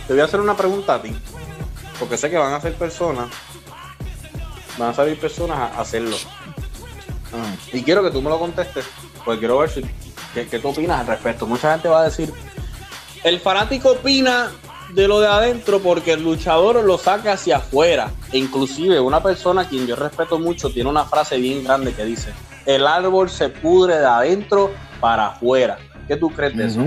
Te 0.07 0.13
voy 0.13 0.21
a 0.21 0.25
hacer 0.25 0.39
una 0.39 0.55
pregunta 0.55 0.95
a 0.95 1.01
ti. 1.01 1.15
Porque 1.99 2.17
sé 2.17 2.29
que 2.29 2.37
van 2.37 2.53
a 2.53 2.61
ser 2.61 2.73
personas. 2.75 3.29
Van 4.77 4.89
a 4.89 4.93
salir 4.93 5.19
personas 5.19 5.57
a 5.57 5.81
hacerlo. 5.81 6.15
Ah. 7.33 7.55
Y 7.73 7.83
quiero 7.83 8.01
que 8.03 8.11
tú 8.11 8.21
me 8.21 8.29
lo 8.29 8.39
contestes. 8.39 8.85
Porque 9.25 9.39
quiero 9.39 9.57
ver 9.57 9.69
si, 9.69 9.81
qué, 10.33 10.47
qué 10.47 10.59
tú 10.59 10.69
opinas 10.69 11.01
al 11.01 11.07
respecto. 11.07 11.45
Mucha 11.45 11.73
gente 11.73 11.89
va 11.89 12.01
a 12.01 12.05
decir. 12.05 12.33
El 13.23 13.41
fanático 13.41 13.91
opina 13.91 14.49
de 14.93 15.07
lo 15.07 15.19
de 15.19 15.27
adentro 15.27 15.79
porque 15.79 16.13
el 16.13 16.23
luchador 16.23 16.83
lo 16.83 16.97
saca 16.97 17.33
hacia 17.33 17.57
afuera. 17.57 18.11
E 18.31 18.37
inclusive 18.37 18.99
una 18.99 19.21
persona 19.21 19.61
a 19.61 19.65
quien 19.67 19.87
yo 19.87 19.95
respeto 19.95 20.39
mucho 20.39 20.69
tiene 20.71 20.89
una 20.89 21.05
frase 21.05 21.37
bien 21.37 21.63
grande 21.63 21.93
que 21.93 22.05
dice, 22.05 22.31
el 22.65 22.85
árbol 22.87 23.29
se 23.29 23.49
pudre 23.49 23.97
de 23.97 24.05
adentro 24.05 24.71
para 24.99 25.27
afuera. 25.27 25.77
¿Qué 26.07 26.17
tú 26.17 26.29
crees 26.29 26.55
de 26.55 26.67
eso? 26.67 26.85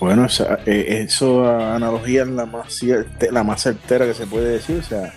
Bueno, 0.00 0.26
esa, 0.26 0.58
eh, 0.66 1.04
eso 1.08 1.48
analogía 1.48 2.22
es 2.22 2.28
la 2.28 2.46
más, 2.46 2.82
la 3.30 3.42
más 3.42 3.62
certera 3.62 4.06
que 4.06 4.14
se 4.14 4.26
puede 4.26 4.50
decir. 4.50 4.78
O 4.78 4.82
sea, 4.82 5.14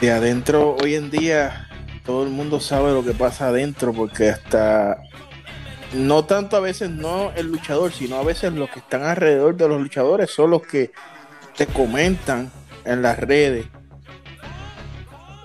de 0.00 0.12
adentro 0.12 0.76
hoy 0.82 0.94
en 0.94 1.10
día 1.10 1.68
todo 2.04 2.22
el 2.24 2.30
mundo 2.30 2.60
sabe 2.60 2.92
lo 2.92 3.04
que 3.04 3.12
pasa 3.12 3.48
adentro 3.48 3.92
porque 3.92 4.28
hasta 4.28 4.98
no 5.94 6.24
tanto 6.24 6.56
a 6.56 6.60
veces 6.60 6.90
no 6.90 7.32
el 7.36 7.48
luchador, 7.48 7.92
sino 7.92 8.16
a 8.16 8.24
veces 8.24 8.52
los 8.52 8.70
que 8.70 8.80
están 8.80 9.04
alrededor 9.04 9.56
de 9.56 9.68
los 9.68 9.80
luchadores 9.80 10.30
son 10.30 10.50
los 10.50 10.62
que 10.62 10.92
te 11.56 11.66
comentan 11.66 12.50
en 12.84 13.02
las 13.02 13.18
redes. 13.18 13.66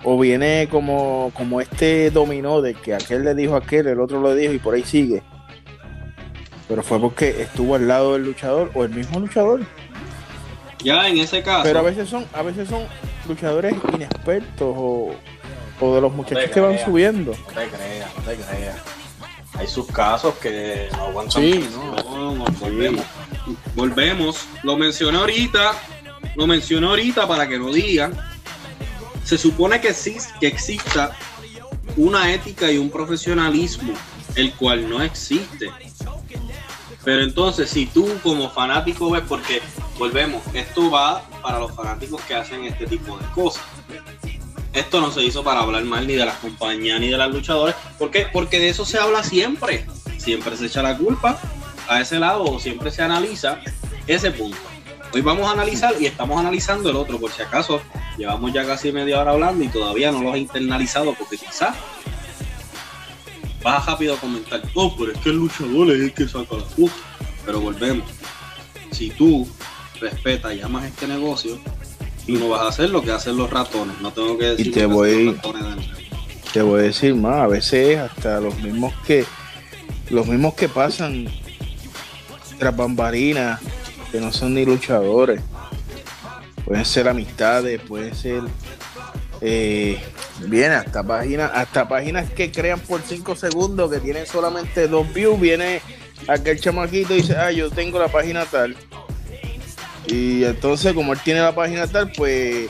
O 0.04 0.18
viene 0.18 0.68
como, 0.72 1.32
como 1.36 1.62
este 1.62 2.10
dominó 2.10 2.62
de 2.62 2.74
que 2.74 2.96
aquel 2.96 3.24
le 3.24 3.36
dijo 3.36 3.56
a 3.56 3.60
aquel, 3.60 3.88
el 3.88 4.00
otro 4.00 4.22
lo 4.22 4.34
dijo 4.34 4.54
y 4.54 4.60
por 4.60 4.74
ahí 4.74 4.84
sigue. 4.84 5.22
Pero 6.68 6.84
fue 6.84 7.00
porque 7.00 7.42
estuvo 7.42 7.76
al 7.76 7.88
lado 7.88 8.14
del 8.14 8.24
luchador 8.24 8.72
o 8.74 8.84
el 8.84 8.92
mismo 8.92 9.20
luchador. 9.20 9.62
Ya 10.82 11.10
en 11.10 11.18
ese 11.18 11.44
caso. 11.44 11.64
Pero 11.64 11.80
a 11.80 11.82
veces 11.82 12.08
son, 12.08 12.26
a 12.34 12.42
veces 12.42 12.70
son 12.70 12.84
luchadores 13.28 13.76
inexpertos 13.94 14.74
o, 14.78 15.14
o 15.82 15.96
de 15.96 16.02
los 16.02 16.14
muchachos 16.14 16.50
que 16.50 16.60
van 16.60 16.80
subiendo. 16.80 17.32
No 17.32 17.48
te 17.48 17.68
creas, 17.68 18.16
no 18.16 18.24
te 18.24 18.36
creas 18.36 18.89
hay 19.54 19.68
sus 19.68 19.88
casos 19.88 20.36
que 20.36 20.90
no 20.94 21.06
aguantan. 21.06 21.42
Sí, 21.42 21.70
no, 21.74 22.36
no, 22.36 22.46
volvemos. 22.60 23.06
Volvemos. 23.76 24.46
Lo 24.64 24.78
mencioné 24.78 25.18
ahorita. 25.18 25.74
Lo 26.36 26.48
mencioné 26.48 26.88
ahorita 26.88 27.28
para 27.28 27.48
que 27.48 27.58
no 27.58 27.72
digan. 27.72 28.18
Se 29.24 29.38
supone 29.38 29.82
que, 29.82 29.90
existe, 29.90 30.34
que 30.40 30.48
exista 30.48 31.16
una 31.98 32.34
ética 32.34 32.72
y 32.72 32.78
un 32.78 32.90
profesionalismo, 32.90 33.94
el 34.36 34.54
cual 34.54 34.90
no 34.90 35.02
existe. 35.02 35.70
Pero 37.04 37.24
entonces, 37.24 37.70
si 37.70 37.86
tú 37.86 38.08
como 38.24 38.50
fanático 38.50 39.12
ves, 39.12 39.24
porque 39.28 39.62
volvemos, 39.98 40.44
esto 40.54 40.90
va 40.90 41.24
para 41.42 41.60
los 41.60 41.74
fanáticos 41.74 42.22
que 42.22 42.36
hacen 42.36 42.66
este 42.66 42.86
tipo 42.86 43.18
de 43.18 43.26
cosas 43.34 43.64
esto 44.74 45.02
no 45.02 45.12
se 45.12 45.24
hizo 45.24 45.44
para 45.44 45.62
hablar 45.62 45.84
mal 45.84 46.06
ni 46.08 46.14
de 46.14 46.26
las 46.26 46.38
compañías 46.38 47.00
ni 47.00 47.10
de 47.10 47.18
las 47.18 47.32
luchadores. 47.32 47.76
¿Por 47.98 48.12
qué? 48.12 48.28
Porque 48.32 48.60
de 48.60 48.70
eso 48.70 48.86
se 48.86 49.00
habla 49.00 49.24
siempre. 49.24 49.86
Siempre 50.18 50.56
se 50.58 50.68
echa 50.68 50.84
la 50.84 50.98
culpa 50.98 51.40
a 51.88 52.02
ese 52.02 52.20
lado 52.20 52.44
o 52.44 52.60
siempre 52.60 52.92
se 52.92 53.02
analiza 53.02 53.60
ese 54.06 54.32
punto. 54.32 54.58
Hoy 55.12 55.22
vamos 55.22 55.48
a 55.48 55.52
analizar 55.52 55.96
y 56.00 56.06
estamos 56.06 56.40
analizando 56.40 56.92
el 56.92 56.96
otro, 56.96 57.20
por 57.20 57.32
si 57.32 57.42
acaso 57.42 57.82
llevamos 58.16 58.54
ya 58.54 58.64
casi 58.66 58.92
media 58.92 59.20
hora 59.20 59.32
hablando 59.32 59.64
y 59.64 59.68
todavía 59.70 60.12
no 60.12 60.22
lo 60.22 60.32
has 60.32 60.38
internalizado 60.38 61.16
porque 61.16 61.38
quizás 61.38 61.76
vas 63.64 63.86
rápido 63.88 64.14
a 64.14 64.18
comentar, 64.18 64.62
oh, 64.76 64.96
pero 64.96 65.12
es 65.12 65.18
que 65.20 65.30
el 65.30 65.38
luchador 65.38 65.90
es 65.92 66.02
el 66.02 66.14
que 66.14 66.28
saca 66.28 66.58
la 66.58 66.64
puta. 66.64 66.94
Pero 67.46 67.62
volvemos. 67.62 68.08
Si 68.92 69.10
tú 69.10 69.48
respeta 70.00 70.54
y 70.54 70.62
amas 70.62 70.86
este 70.86 71.08
negocio, 71.08 71.60
y 72.30 72.34
no 72.34 72.50
vas 72.50 72.62
a 72.62 72.68
hacer 72.68 72.92
lo 72.92 73.02
que 73.02 73.12
hacen 73.12 73.36
los 73.36 73.50
ratones. 73.50 74.00
No 74.02 74.12
tengo 74.12 74.38
que 74.38 74.46
decir 74.46 74.68
y 74.68 74.72
te 74.72 74.86
voy, 74.86 75.36
te 76.54 76.62
voy 76.62 76.80
a 76.80 76.84
decir 76.84 77.16
más, 77.16 77.38
a 77.38 77.48
veces 77.48 77.98
hasta 77.98 78.40
los 78.40 78.58
mismos 78.60 78.94
que 79.06 79.26
los 80.12 80.28
mismos 80.28 80.54
que 80.54 80.70
pasan 80.70 81.28
tras 82.60 82.76
bambarinas, 82.76 83.60
que 84.12 84.20
no 84.20 84.32
son 84.32 84.54
ni 84.54 84.66
luchadores, 84.66 85.42
pueden 86.66 86.86
ser 86.86 87.08
amistades, 87.08 87.82
pueden 87.82 88.16
ser 88.16 88.42
eh, 89.42 90.00
viene 90.46 90.76
hasta 90.76 91.02
páginas, 91.02 91.52
hasta 91.54 91.88
páginas 91.88 92.30
que 92.30 92.52
crean 92.52 92.80
por 92.80 93.02
5 93.02 93.36
segundos 93.36 93.92
que 93.92 94.00
tienen 94.00 94.28
solamente 94.28 94.88
dos 94.88 95.12
views, 95.14 95.40
viene 95.40 95.82
aquel 96.28 96.60
chamaquito 96.60 97.14
y 97.14 97.22
dice, 97.22 97.36
ah, 97.38 97.52
yo 97.52 97.72
tengo 97.72 97.98
la 97.98 98.08
página 98.08 98.46
tal. 98.46 98.76
Y 100.12 100.44
entonces, 100.44 100.94
como 100.94 101.14
él 101.14 101.20
tiene 101.24 101.42
la 101.42 101.54
página 101.54 101.86
tal, 101.86 102.12
pues 102.12 102.70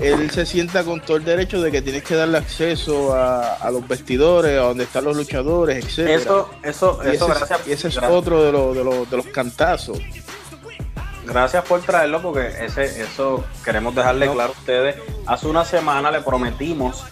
él 0.00 0.30
se 0.30 0.46
sienta 0.46 0.84
con 0.84 1.00
todo 1.00 1.18
el 1.18 1.24
derecho 1.24 1.60
de 1.60 1.70
que 1.70 1.82
tienes 1.82 2.02
que 2.02 2.14
darle 2.14 2.38
acceso 2.38 3.14
a, 3.14 3.70
los 3.70 3.86
vestidores, 3.86 4.58
a 4.58 4.62
donde 4.62 4.84
están 4.84 5.04
los 5.04 5.16
luchadores, 5.16 5.84
etc. 5.84 6.08
Eso, 6.08 6.50
eso, 6.62 7.02
eso, 7.02 7.02
ese, 7.02 7.26
gracias. 7.26 7.68
Y 7.68 7.72
ese 7.72 7.88
es 7.88 7.98
otro 7.98 8.42
de, 8.42 8.52
los, 8.52 8.74
de, 8.74 8.84
los, 8.84 9.10
de 9.10 9.16
los 9.18 9.26
cantazos. 9.26 9.98
Gracias 11.26 11.62
por 11.64 11.82
traerlo 11.82 12.22
porque 12.22 12.48
ese, 12.64 13.02
eso 13.02 13.44
queremos 13.62 13.94
dejarle 13.94 14.30
claro 14.30 14.54
a 14.56 14.58
ustedes. 14.58 14.96
Hace 15.26 15.46
una 15.46 15.64
semana 15.66 16.10
le 16.10 16.22
prometimos 16.22 17.04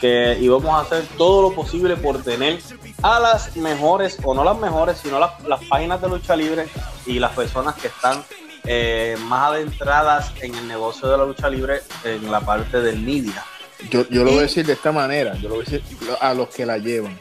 que 0.00 0.38
íbamos 0.40 0.70
a 0.70 0.80
hacer 0.80 1.04
todo 1.16 1.42
lo 1.42 1.54
posible 1.54 1.96
por 1.96 2.20
tener 2.24 2.58
a 3.02 3.20
las 3.20 3.56
mejores, 3.56 4.18
o 4.24 4.34
no 4.34 4.42
las 4.42 4.58
mejores, 4.58 4.98
sino 4.98 5.20
las, 5.20 5.40
las 5.44 5.62
páginas 5.66 6.02
de 6.02 6.08
lucha 6.08 6.34
libre 6.34 6.66
y 7.06 7.20
las 7.20 7.32
personas 7.32 7.76
que 7.76 7.86
están 7.86 8.24
eh, 8.64 9.16
más 9.24 9.50
adentradas 9.50 10.32
en 10.40 10.54
el 10.54 10.68
negocio 10.68 11.08
de 11.08 11.18
la 11.18 11.24
lucha 11.24 11.48
libre 11.48 11.80
en 12.04 12.30
la 12.30 12.40
parte 12.40 12.80
del 12.80 13.00
media. 13.00 13.44
Yo, 13.90 14.06
yo 14.08 14.24
lo 14.24 14.30
voy 14.30 14.40
a 14.40 14.42
decir 14.42 14.66
de 14.66 14.74
esta 14.74 14.92
manera, 14.92 15.34
yo 15.36 15.48
lo 15.48 15.56
voy 15.56 15.64
a 15.66 15.70
decir 15.70 15.82
a 16.20 16.34
los 16.34 16.48
que 16.48 16.66
la 16.66 16.78
llevan. 16.78 17.18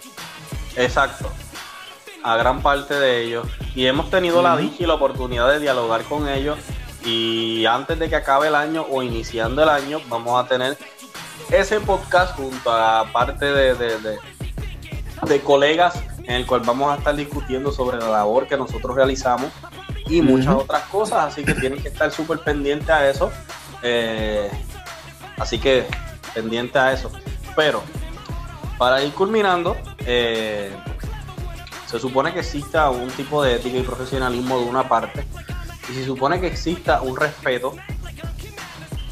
Exacto. 0.76 1.32
A 2.24 2.36
gran 2.36 2.62
parte 2.62 2.94
de 2.96 3.24
ellos. 3.24 3.48
Y 3.76 3.86
hemos 3.86 4.10
tenido 4.10 4.42
la 4.42 4.58
dicha 4.58 4.84
y 4.84 4.86
la 4.86 4.96
oportunidad 4.96 5.50
de 5.50 5.60
dialogar 5.60 6.04
con 6.04 6.28
ellos. 6.28 6.58
Y 7.06 7.66
antes 7.66 7.98
de 7.98 8.10
que 8.10 8.18
acabe 8.18 8.50
el 8.50 8.56
año 8.56 8.86
o 8.90 9.02
iniciando 9.02 9.64
el 9.64 9.70
año 9.70 10.02
vamos 10.10 10.44
a 10.44 10.48
tener 10.48 10.78
ese 11.50 11.80
podcast 11.80 12.36
junto 12.36 12.72
a 12.72 13.10
parte 13.12 13.46
de, 13.46 13.74
de, 13.76 15.42
colegas 15.42 16.04
en 16.24 16.36
el 16.36 16.46
cual 16.46 16.62
vamos 16.62 16.92
a 16.92 16.98
estar 16.98 17.16
discutiendo 17.16 17.72
sobre 17.72 17.98
la 17.98 18.10
labor 18.10 18.48
que 18.48 18.58
nosotros 18.58 18.96
realizamos 18.96 19.50
y 20.10 20.22
muchas 20.22 20.56
otras 20.56 20.84
cosas, 20.84 21.32
así 21.32 21.44
que 21.44 21.54
tienen 21.54 21.82
que 21.82 21.90
estar 21.90 22.12
súper 22.12 22.40
pendientes 22.40 22.90
a 22.90 23.10
eso. 23.10 23.32
Eh, 23.84 24.50
así 25.38 25.60
que 25.60 25.86
pendiente 26.34 26.80
a 26.80 26.92
eso. 26.92 27.12
Pero 27.56 27.84
para 28.78 29.04
ir 29.04 29.14
culminando, 29.14 29.78
eh, 30.06 30.76
se 31.86 32.00
supone 32.00 32.34
que 32.34 32.40
exista 32.40 32.90
un 32.90 33.10
tipo 33.10 33.44
de 33.44 33.56
ética 33.56 33.78
y 33.78 33.84
profesionalismo 33.84 34.60
de 34.60 34.66
una 34.66 34.88
parte 34.88 35.26
y 35.90 35.94
se 35.94 36.06
supone 36.06 36.40
que 36.40 36.48
exista 36.48 37.02
un 37.02 37.18
respeto 37.18 37.76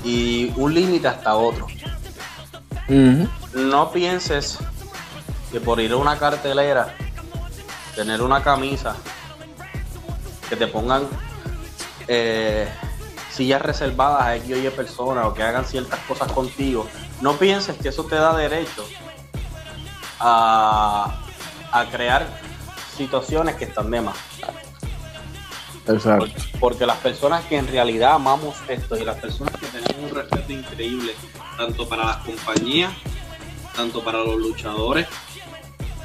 y 0.04 0.52
un 0.56 0.74
límite 0.74 1.08
hasta 1.08 1.36
otro. 1.36 1.68
No 3.54 3.92
pienses 3.92 4.60
que 5.52 5.60
por 5.60 5.80
ir 5.80 5.92
a 5.92 5.98
una 5.98 6.18
cartelera, 6.18 6.94
tener 7.96 8.22
una 8.22 8.44
camisa, 8.44 8.96
que 10.50 10.56
te 10.56 10.68
pongan 10.68 11.08
eh, 12.08 12.68
sillas 13.32 13.62
reservadas 13.62 14.24
a 14.24 14.36
X 14.38 14.56
o 14.56 14.58
Y 14.58 14.70
personas 14.70 15.26
o 15.26 15.34
que 15.34 15.44
hagan 15.44 15.66
ciertas 15.66 16.00
cosas 16.02 16.32
contigo, 16.32 16.88
no 17.22 17.38
pienses 17.38 17.78
que 17.78 17.90
eso 17.90 18.04
te 18.06 18.16
da 18.16 18.36
derecho 18.36 18.86
a, 20.20 21.20
a 21.72 21.86
crear 21.86 22.28
situaciones 22.96 23.56
que 23.56 23.66
están 23.66 23.92
de 23.92 24.02
más. 24.02 24.18
Exacto. 25.88 26.28
Porque, 26.60 26.86
las 26.86 26.98
personas 26.98 27.46
que 27.46 27.58
en 27.58 27.68
realidad 27.68 28.14
amamos 28.14 28.58
esto 28.68 28.98
y 28.98 29.06
las 29.06 29.18
personas 29.18 29.54
que 29.56 29.68
tenemos 29.68 30.12
un 30.12 30.16
respeto 30.16 30.52
increíble, 30.52 31.14
tanto 31.58 31.88
para 31.88 32.06
las 32.06 32.18
compañías, 32.18 32.92
tanto 33.76 34.04
para 34.04 34.20
los 34.20 34.38
luchadores, 34.38 35.08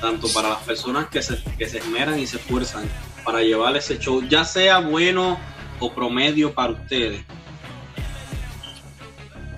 tanto 0.02 0.28
para 0.34 0.50
las 0.50 0.58
personas 0.58 1.06
que 1.08 1.22
se, 1.22 1.40
que 1.56 1.66
se 1.66 1.78
esmeran 1.78 2.18
y 2.18 2.26
se 2.26 2.36
esfuerzan 2.36 2.84
para 3.24 3.40
llevar 3.40 3.76
ese 3.76 3.98
show, 3.98 4.20
ya 4.28 4.44
sea 4.44 4.80
bueno 4.80 5.38
o 5.78 5.92
promedio 5.92 6.52
para 6.52 6.72
ustedes, 6.72 7.24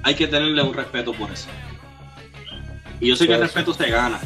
hay 0.03 0.15
que 0.15 0.27
tenerle 0.27 0.63
un 0.63 0.75
respeto 0.75 1.15
por 1.15 1.33
eso. 1.33 1.49
Y 3.01 3.09
yo 3.09 3.17
sé 3.17 3.27
que 3.27 3.33
el 3.33 3.41
respeto 3.41 3.73
se 3.73 3.89
gana, 3.89 4.21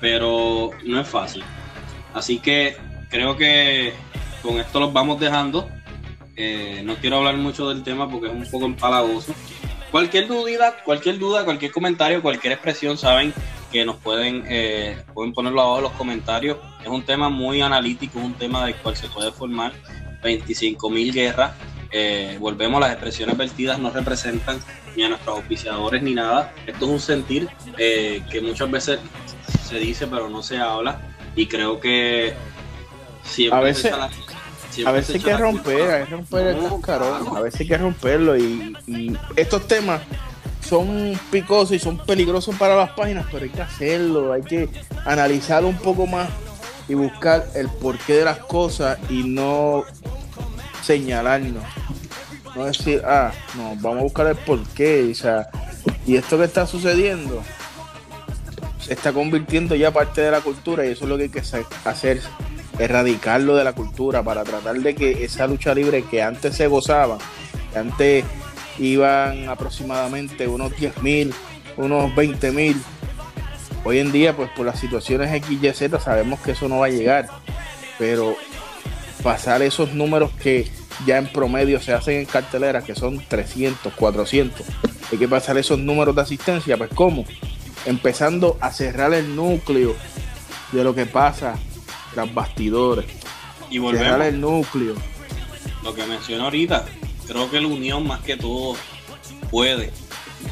pero 0.00 0.70
no 0.84 1.00
es 1.00 1.08
fácil. 1.08 1.44
Así 2.12 2.38
que 2.40 2.76
creo 3.08 3.36
que 3.36 3.94
con 4.42 4.58
esto 4.58 4.80
los 4.80 4.92
vamos 4.92 5.20
dejando. 5.20 5.68
Eh, 6.34 6.82
no 6.84 6.96
quiero 6.96 7.18
hablar 7.18 7.36
mucho 7.36 7.68
del 7.68 7.84
tema 7.84 8.10
porque 8.10 8.26
es 8.26 8.34
un 8.34 8.50
poco 8.50 8.66
empalagoso. 8.66 9.34
Cualquier 9.92 10.26
duda, 10.26 10.82
cualquier 10.84 11.18
duda, 11.18 11.44
cualquier 11.44 11.70
comentario, 11.70 12.22
cualquier 12.22 12.54
expresión, 12.54 12.98
saben 12.98 13.32
que 13.72 13.84
nos 13.84 13.96
pueden, 13.96 14.44
eh, 14.48 15.02
pueden 15.14 15.32
ponerlo 15.32 15.62
abajo 15.62 15.78
en 15.78 15.82
los 15.84 15.92
comentarios. 15.92 16.58
Es 16.82 16.88
un 16.88 17.02
tema 17.02 17.28
muy 17.28 17.62
analítico, 17.62 18.18
es 18.18 18.24
un 18.24 18.34
tema 18.34 18.64
del 18.66 18.76
cual 18.76 18.96
se 18.96 19.08
puede 19.08 19.32
formar 19.32 19.72
25 20.22 20.90
mil 20.90 21.12
guerras. 21.12 21.52
Eh, 21.90 22.36
volvemos, 22.38 22.80
las 22.80 22.92
expresiones 22.92 23.36
vertidas 23.36 23.78
no 23.78 23.90
representan 23.90 24.60
ni 24.94 25.02
a 25.04 25.08
nuestros 25.08 25.38
auspiciadores 25.38 26.02
ni 26.02 26.14
nada. 26.14 26.52
Esto 26.66 26.84
es 26.84 26.90
un 26.90 27.00
sentir 27.00 27.48
que 27.76 28.40
muchas 28.42 28.70
veces 28.70 29.00
se 29.66 29.78
dice 29.78 30.06
pero 30.06 30.28
no 30.28 30.42
se 30.42 30.58
habla 30.58 31.00
y 31.34 31.46
creo 31.46 31.80
que 31.80 32.34
a 33.50 33.60
veces 33.60 33.92
a 34.86 34.92
veces 34.92 35.16
hay 35.16 35.20
que 35.20 35.36
romper, 35.36 35.90
hay 35.90 36.04
que 36.04 36.10
romper 36.10 36.46
el 36.48 36.68
cascarón, 36.68 37.36
a 37.36 37.40
veces 37.40 37.60
hay 37.60 37.68
que 37.68 37.78
romperlo 37.78 38.36
y, 38.36 38.74
estos 39.36 39.66
temas 39.66 40.00
son 40.72 41.12
picosos 41.30 41.72
y 41.72 41.78
son 41.78 41.98
peligrosos 41.98 42.56
para 42.56 42.74
las 42.74 42.92
páginas, 42.92 43.26
pero 43.30 43.44
hay 43.44 43.50
que 43.50 43.60
hacerlo, 43.60 44.32
hay 44.32 44.40
que 44.40 44.70
analizar 45.04 45.66
un 45.66 45.76
poco 45.76 46.06
más 46.06 46.30
y 46.88 46.94
buscar 46.94 47.44
el 47.54 47.68
porqué 47.68 48.14
de 48.14 48.24
las 48.24 48.38
cosas 48.38 48.98
y 49.10 49.22
no 49.22 49.84
señalarnos. 50.82 51.62
No 52.56 52.64
decir, 52.64 53.02
ah, 53.04 53.32
no, 53.54 53.76
vamos 53.82 53.98
a 53.98 54.02
buscar 54.04 54.26
el 54.28 54.36
porqué, 54.36 55.10
o 55.12 55.14
sea, 55.14 55.46
y 56.06 56.16
esto 56.16 56.38
que 56.38 56.44
está 56.44 56.66
sucediendo 56.66 57.42
se 58.80 58.94
está 58.94 59.12
convirtiendo 59.12 59.74
ya 59.74 59.90
parte 59.90 60.22
de 60.22 60.30
la 60.30 60.40
cultura 60.40 60.86
y 60.86 60.92
eso 60.92 61.04
es 61.04 61.10
lo 61.10 61.18
que 61.18 61.24
hay 61.24 61.28
que 61.28 61.42
hacer, 61.84 62.22
erradicarlo 62.78 63.56
de 63.56 63.64
la 63.64 63.74
cultura 63.74 64.22
para 64.22 64.42
tratar 64.42 64.76
de 64.80 64.94
que 64.94 65.22
esa 65.22 65.46
lucha 65.46 65.74
libre 65.74 66.02
que 66.04 66.22
antes 66.22 66.56
se 66.56 66.66
gozaba, 66.66 67.18
que 67.74 67.78
antes 67.78 68.24
iban 68.78 69.48
aproximadamente 69.48 70.46
unos 70.48 70.76
10 70.76 71.02
mil, 71.02 71.34
unos 71.76 72.14
20 72.14 72.52
mil, 72.52 72.80
hoy 73.84 73.98
en 73.98 74.12
día 74.12 74.36
pues 74.36 74.50
por 74.50 74.66
las 74.66 74.78
situaciones 74.78 75.30
XYZ 75.44 76.02
sabemos 76.02 76.40
que 76.40 76.52
eso 76.52 76.68
no 76.68 76.78
va 76.80 76.86
a 76.86 76.90
llegar, 76.90 77.28
pero 77.98 78.36
pasar 79.22 79.62
esos 79.62 79.94
números 79.94 80.30
que 80.42 80.70
ya 81.06 81.18
en 81.18 81.26
promedio 81.26 81.80
se 81.80 81.92
hacen 81.92 82.18
en 82.18 82.26
carteleras, 82.26 82.84
que 82.84 82.94
son 82.94 83.22
300, 83.26 83.92
400, 83.92 84.66
hay 85.10 85.18
que 85.18 85.28
pasar 85.28 85.58
esos 85.58 85.78
números 85.78 86.14
de 86.14 86.22
asistencia, 86.22 86.76
pues 86.76 86.90
¿cómo? 86.94 87.24
empezando 87.86 88.56
a 88.60 88.70
cerrar 88.70 89.12
el 89.14 89.34
núcleo 89.34 89.94
de 90.72 90.84
lo 90.84 90.94
que 90.94 91.06
pasa 91.06 91.54
tras 92.14 92.32
bastidores. 92.32 93.06
Y 93.70 93.78
volvemos. 93.78 94.06
Cerrar 94.06 94.26
el 94.26 94.40
núcleo. 94.40 94.94
Lo 95.82 95.94
que 95.94 96.04
mencioné 96.06 96.44
ahorita, 96.44 96.84
creo 97.26 97.50
que 97.50 97.60
la 97.60 97.66
unión 97.66 98.06
más 98.06 98.20
que 98.20 98.36
todo 98.36 98.76
puede, 99.50 99.92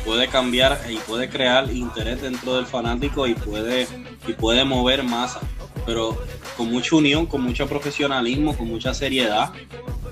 puede 0.05 0.29
cambiar 0.29 0.81
y 0.91 0.97
puede 0.97 1.29
crear 1.29 1.71
interés 1.71 2.23
dentro 2.23 2.57
del 2.57 2.66
fanático 2.66 3.27
y 3.27 3.35
puede, 3.35 3.87
y 4.27 4.33
puede 4.33 4.64
mover 4.64 5.03
masa. 5.03 5.41
Pero 5.87 6.23
con 6.57 6.71
mucha 6.71 6.97
unión, 6.97 7.27
con 7.27 7.43
mucho 7.43 7.66
profesionalismo, 7.66 8.57
con 8.57 8.68
mucha 8.68 8.93
seriedad 8.95 9.53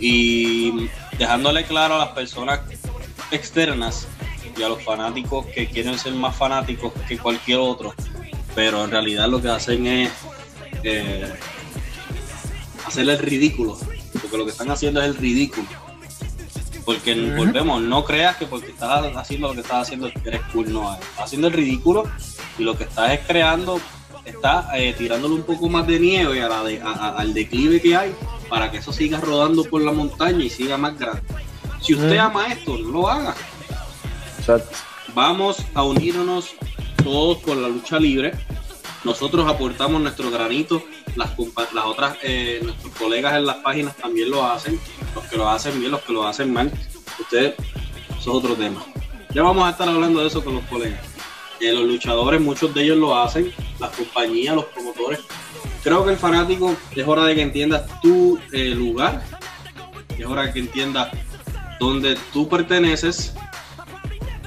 y 0.01 0.89
dejándole 1.19 1.65
claro 1.65 1.97
a 1.97 1.99
las 1.99 2.09
personas 2.11 2.61
externas 3.31 4.07
y 4.57 4.63
a 4.63 4.69
los 4.69 4.83
fanáticos 4.83 5.47
que 5.47 5.67
quieren 5.67 5.99
ser 5.99 6.15
más 6.15 6.37
fanáticos 6.37 6.93
que 7.07 7.19
cualquier 7.19 7.59
otro, 7.59 7.95
pero 8.55 8.85
en 8.85 8.91
realidad 8.91 9.29
lo 9.29 9.41
que 9.41 9.49
hacen 9.49 9.87
es 9.87 10.11
eh, 10.83 11.33
hacer 12.87 13.09
el 13.09 13.19
ridículo, 13.19 13.79
porque 14.21 14.37
lo 14.37 14.45
que 14.45 14.51
están 14.51 14.71
haciendo 14.71 15.01
es 15.01 15.07
el 15.09 15.17
ridículo. 15.17 15.88
Porque 16.89 17.15
volvemos, 17.37 17.83
no 17.83 18.03
creas 18.03 18.39
que 18.39 18.47
porque 18.47 18.69
estás 18.69 19.15
haciendo 19.15 19.49
lo 19.49 19.55
que 19.55 19.61
estás 19.61 19.83
haciendo 19.83 20.11
eres 20.25 20.41
cool, 20.55 20.73
no, 20.73 20.95
estás 20.95 21.25
haciendo 21.25 21.49
el 21.49 21.53
ridículo 21.53 22.05
y 22.59 22.63
lo 22.63 22.79
que 22.79 22.85
estás 22.85 23.13
es 23.13 23.21
creando, 23.27 23.79
está 24.25 24.71
eh, 24.75 24.95
tirándole 24.97 25.35
un 25.35 25.43
poco 25.43 25.69
más 25.69 25.87
de 25.87 26.01
nieve 26.01 26.43
a 26.43 26.49
la 26.49 26.61
al 27.15 27.35
declive 27.35 27.83
que 27.83 27.95
hay 27.95 28.15
para 28.49 28.71
que 28.71 28.79
eso 28.79 28.91
siga 28.91 29.21
rodando 29.21 29.65
por 29.65 29.83
la 29.83 29.93
montaña 29.93 30.43
y 30.43 30.49
siga 30.49 30.79
más 30.79 30.99
grande. 30.99 31.21
Si 31.83 31.93
usted 31.93 32.17
ama 32.17 32.47
esto, 32.47 32.79
no 32.79 32.89
lo 32.89 33.07
haga. 33.11 33.35
Exacto. 34.39 34.75
Vamos 35.13 35.59
a 35.75 35.83
unirnos 35.83 36.55
todos 37.05 37.37
por 37.37 37.59
la 37.59 37.69
lucha 37.69 37.99
libre. 37.99 38.33
Nosotros 39.05 39.47
aportamos 39.47 40.01
nuestro 40.01 40.31
granito, 40.31 40.83
las, 41.17 41.33
las 41.75 41.85
otras, 41.85 42.17
eh, 42.23 42.61
nuestros 42.63 42.95
colegas 42.95 43.35
en 43.35 43.45
las 43.45 43.57
páginas 43.57 43.95
también 43.95 44.31
lo 44.31 44.43
hacen, 44.43 44.81
los 45.15 45.25
que 45.25 45.37
lo 45.37 45.49
hacen 45.49 45.79
bien, 45.79 45.91
los 45.91 46.03
que 46.03 46.13
lo 46.13 46.27
hacen 46.27 46.53
mal. 46.53 46.71
Ustedes, 47.19 47.55
eso 48.09 48.19
es 48.19 48.27
otro 48.29 48.55
tema. 48.55 48.85
Ya 49.35 49.43
vamos 49.43 49.67
a 49.67 49.71
estar 49.71 49.89
hablando 49.89 50.21
de 50.21 50.29
eso 50.29 50.43
con 50.43 50.55
los 50.55 50.65
colegas. 50.65 51.01
Eh, 51.61 51.73
los 51.73 51.85
luchadores, 51.85 52.41
muchos 52.41 52.73
de 52.73 52.85
ellos 52.85 52.97
lo 52.97 53.17
hacen, 53.17 53.53
las 53.79 53.91
compañías, 53.91 54.55
los 54.55 54.65
promotores. 54.67 55.21
Creo 55.83 56.05
que 56.05 56.13
el 56.13 56.17
fanático 56.17 56.77
es 56.95 57.07
hora 57.07 57.25
de 57.25 57.35
que 57.35 57.43
entiendas 57.43 58.01
tu 58.01 58.39
eh, 58.53 58.71
lugar, 58.71 59.23
es 60.17 60.25
hora 60.25 60.43
de 60.43 60.53
que 60.53 60.61
entiendas 60.61 61.11
dónde 61.81 62.17
tú 62.33 62.49
perteneces 62.49 63.35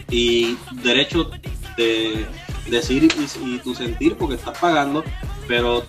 y 0.10 0.58
derecho 0.84 1.32
de 1.78 2.26
decir 2.68 3.10
y, 3.44 3.58
tu 3.60 3.74
sentir 3.74 4.16
porque 4.16 4.36
estás 4.36 4.58
pagando, 4.58 5.04
pero 5.48 5.86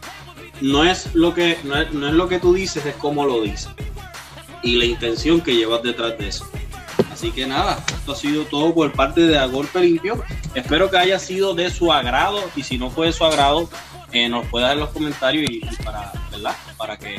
no 0.60 0.84
es 0.84 1.14
lo 1.14 1.34
que 1.34 1.58
no 1.64 1.80
es, 1.80 1.92
no 1.92 2.08
es 2.08 2.14
lo 2.14 2.28
que 2.28 2.38
tú 2.38 2.54
dices, 2.54 2.84
es 2.86 2.94
cómo 2.96 3.24
lo 3.26 3.42
dices 3.42 3.68
y 4.62 4.76
la 4.76 4.84
intención 4.84 5.40
que 5.40 5.54
llevas 5.54 5.82
detrás 5.82 6.16
de 6.18 6.28
eso. 6.28 6.46
Así 7.12 7.30
que 7.30 7.46
nada, 7.46 7.84
esto 7.94 8.12
ha 8.12 8.16
sido 8.16 8.44
todo 8.44 8.74
por 8.74 8.90
parte 8.92 9.20
de 9.22 9.38
A 9.38 9.46
Golpe 9.46 9.80
Limpio. 9.80 10.22
Espero 10.54 10.90
que 10.90 10.98
haya 10.98 11.18
sido 11.18 11.54
de 11.54 11.70
su 11.70 11.92
agrado 11.92 12.42
y 12.56 12.62
si 12.62 12.78
no 12.78 12.90
fue 12.90 13.06
de 13.08 13.12
su 13.12 13.24
agrado, 13.24 13.68
eh, 14.12 14.28
nos 14.28 14.46
puede 14.46 14.64
dar 14.64 14.74
en 14.74 14.80
los 14.80 14.90
comentarios 14.90 15.48
y, 15.50 15.56
y 15.58 15.76
para, 15.84 16.12
¿verdad? 16.30 16.56
Para 16.76 16.98
que 16.98 17.16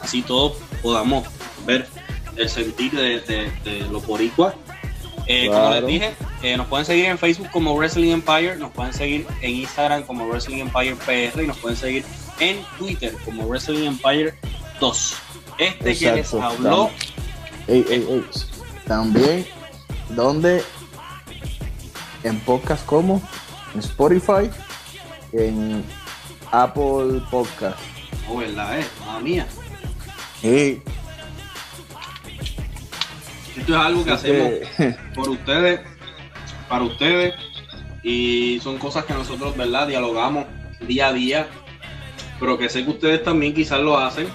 así 0.00 0.22
todos 0.22 0.54
podamos 0.82 1.26
ver 1.66 1.86
el 2.36 2.48
sentir 2.48 2.92
de, 2.92 3.20
de, 3.20 3.50
de 3.64 3.80
los 3.90 4.06
boricuas. 4.06 4.54
Eh, 5.26 5.46
Como 5.46 5.58
Claro. 5.68 5.86
les 5.86 5.86
dije, 5.86 6.14
eh, 6.42 6.56
nos 6.56 6.66
pueden 6.66 6.84
seguir 6.86 7.04
en 7.06 7.18
Facebook 7.18 7.50
como 7.52 7.74
Wrestling 7.76 8.10
Empire, 8.10 8.56
nos 8.56 8.70
pueden 8.72 8.92
seguir 8.92 9.26
en 9.42 9.50
Instagram 9.56 10.02
como 10.04 10.26
Wrestling 10.26 10.58
Empire 10.58 10.96
PR 11.06 11.42
y 11.42 11.46
nos 11.46 11.58
pueden 11.58 11.76
seguir 11.76 12.04
en 12.40 12.64
Twitter 12.78 13.14
como 13.24 13.44
Wrestling 13.46 13.84
Empire 13.86 14.34
2. 14.80 15.14
Este 15.60 15.96
que 15.96 16.12
les 16.12 16.32
Exacto. 16.32 16.42
habló, 16.46 16.90
Ey, 17.68 17.84
ey, 17.90 18.06
ey. 18.08 18.24
También, 18.86 19.46
donde 20.08 20.64
en 22.24 22.40
podcast 22.40 22.84
como 22.86 23.22
en 23.74 23.80
Spotify, 23.80 24.50
en 25.32 25.84
Apple 26.50 27.20
Podcast. 27.30 27.78
oh, 28.28 28.38
verdad, 28.38 28.80
eh, 28.80 28.84
madre 29.06 29.22
mía. 29.22 29.46
Ey, 30.42 30.82
Esto 33.56 33.74
es 33.74 33.80
algo 33.80 34.04
que 34.04 34.10
hacemos 34.12 34.50
por 35.14 35.28
ustedes, 35.28 35.80
para 36.68 36.84
ustedes, 36.84 37.34
y 38.02 38.58
son 38.62 38.78
cosas 38.78 39.04
que 39.04 39.12
nosotros, 39.12 39.56
¿verdad? 39.56 39.86
Dialogamos 39.88 40.46
día 40.80 41.08
a 41.08 41.12
día, 41.12 41.46
pero 42.40 42.56
que 42.56 42.68
sé 42.70 42.84
que 42.84 42.90
ustedes 42.90 43.22
también 43.22 43.52
quizás 43.54 43.80
lo 43.80 43.98
hacen. 43.98 44.28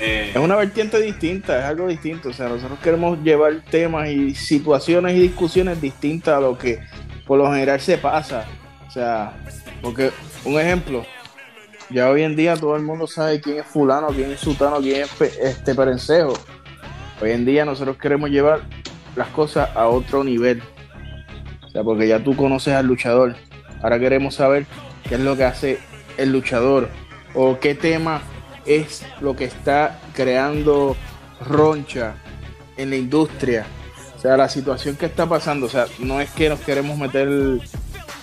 Eh, 0.00 0.32
Es 0.34 0.40
una 0.40 0.56
vertiente 0.56 1.00
distinta, 1.00 1.58
es 1.58 1.64
algo 1.64 1.88
distinto. 1.88 2.28
O 2.28 2.32
sea, 2.32 2.48
nosotros 2.48 2.78
queremos 2.80 3.18
llevar 3.22 3.62
temas 3.70 4.08
y 4.08 4.34
situaciones 4.34 5.16
y 5.16 5.20
discusiones 5.20 5.80
distintas 5.80 6.36
a 6.36 6.40
lo 6.40 6.58
que 6.58 6.80
por 7.26 7.38
lo 7.38 7.50
general 7.50 7.80
se 7.80 7.98
pasa. 7.98 8.44
O 8.86 8.90
sea, 8.90 9.32
porque 9.82 10.10
un 10.44 10.60
ejemplo, 10.60 11.04
ya 11.90 12.10
hoy 12.10 12.22
en 12.22 12.36
día 12.36 12.56
todo 12.56 12.76
el 12.76 12.82
mundo 12.82 13.06
sabe 13.06 13.40
quién 13.40 13.58
es 13.58 13.66
fulano, 13.66 14.08
quién 14.08 14.30
es 14.30 14.40
sutano, 14.40 14.78
quién 14.80 15.02
es 15.02 15.20
este 15.38 15.74
perencejo. 15.74 16.34
Hoy 17.20 17.30
en 17.30 17.44
día 17.44 17.64
nosotros 17.64 17.96
queremos 17.96 18.30
llevar 18.30 18.60
las 19.16 19.28
cosas 19.28 19.70
a 19.74 19.86
otro 19.86 20.24
nivel. 20.24 20.62
O 21.64 21.68
sea, 21.70 21.82
porque 21.82 22.08
ya 22.08 22.18
tú 22.22 22.36
conoces 22.36 22.74
al 22.74 22.86
luchador. 22.86 23.36
Ahora 23.82 23.98
queremos 23.98 24.34
saber 24.34 24.66
qué 25.08 25.16
es 25.16 25.20
lo 25.20 25.36
que 25.36 25.44
hace 25.44 25.78
el 26.16 26.32
luchador 26.32 26.88
o 27.34 27.58
qué 27.58 27.74
tema 27.74 28.22
es 28.66 29.04
lo 29.20 29.34
que 29.36 29.44
está 29.44 30.00
creando 30.14 30.96
roncha 31.40 32.14
en 32.76 32.90
la 32.90 32.96
industria. 32.96 33.66
O 34.16 34.20
sea, 34.20 34.36
la 34.36 34.48
situación 34.48 34.96
que 34.96 35.06
está 35.06 35.28
pasando, 35.28 35.66
o 35.66 35.68
sea, 35.68 35.86
no 35.98 36.20
es 36.20 36.30
que 36.30 36.48
nos 36.48 36.60
queremos 36.60 36.96
meter 36.96 37.28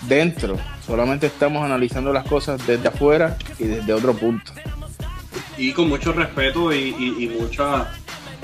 dentro, 0.07 0.57
solamente 0.85 1.27
estamos 1.27 1.63
analizando 1.63 2.11
las 2.11 2.25
cosas 2.25 2.65
desde 2.65 2.87
afuera 2.87 3.37
y 3.59 3.65
desde 3.65 3.93
otro 3.93 4.13
punto. 4.13 4.51
y 5.57 5.73
con 5.73 5.89
mucho 5.89 6.11
respeto 6.13 6.73
y, 6.73 6.95
y- 6.97 7.25
y 7.25 7.27
mucha 7.39 7.91